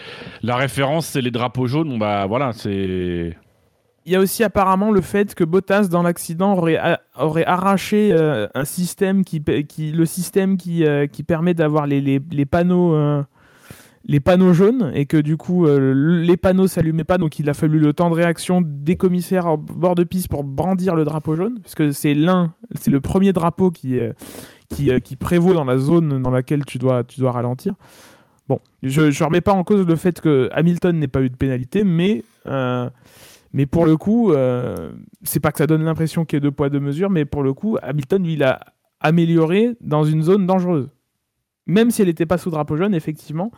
[0.43, 1.89] la référence, c'est les drapeaux jaunes.
[1.89, 3.37] Bon, bah voilà, c'est.
[4.07, 6.77] Il y a aussi apparemment le fait que Bottas, dans l'accident, aurait,
[7.45, 12.95] arraché euh, un système qui, le système qui, euh, permet d'avoir les, panneaux.
[12.95, 13.25] Euh,
[14.05, 17.81] les panneaux jaunes et que du coup les panneaux s'allumaient pas donc il a fallu
[17.81, 21.59] le temps de réaction des commissaires au bord de piste pour brandir le drapeau jaune
[21.61, 23.99] parce que c'est l'un c'est le premier drapeau qui,
[25.19, 27.75] prévaut dans la zone dans laquelle tu dois tu dois ralentir
[28.49, 31.37] bon je ne remets pas en cause le fait que Hamilton n'ait pas eu de
[31.37, 32.23] pénalité mais
[33.57, 34.93] mais pour le coup, euh,
[35.23, 37.43] c'est pas que ça donne l'impression qu'il y ait deux poids, deux mesures, mais pour
[37.43, 38.61] le coup, Hamilton, lui, il a
[39.01, 40.91] amélioré dans une zone dangereuse.
[41.65, 43.51] Même si elle n'était pas sous drapeau jaune, effectivement,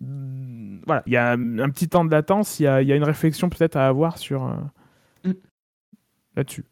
[0.00, 3.48] mm, voilà, il y a un petit temps de latence, il y a, une réflexion
[3.48, 5.34] peut-être à avoir sur euh, mm.
[6.34, 6.64] là-dessus.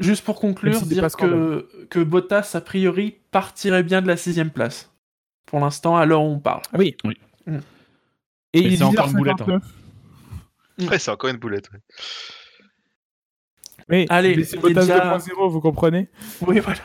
[0.00, 4.92] Juste pour conclure, dire que, que Bottas, a priori, partirait bien de la sixième place.
[5.46, 6.62] Pour l'instant, alors on parle.
[6.76, 6.96] Oui.
[7.04, 7.16] oui.
[7.46, 7.58] Mm.
[8.54, 9.42] Et, il est encore une boulette.
[9.42, 9.60] Hein.
[10.90, 11.68] Ouais, c'est encore une boulette.
[13.88, 15.18] Mais Allez, c'est Bottas déjà...
[15.18, 16.08] 2.0, vous comprenez?
[16.42, 16.80] Oui, voilà.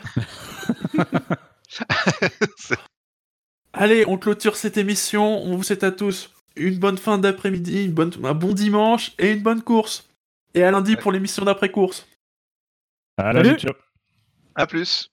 [3.73, 5.43] Allez, on clôture cette émission.
[5.43, 8.11] On vous souhaite à tous une bonne fin d'après-midi, bonne...
[8.23, 10.09] un bon dimanche et une bonne course.
[10.53, 12.07] Et à lundi pour l'émission d'après-course.
[13.17, 13.73] À lundi, ciao.
[14.55, 15.11] À plus.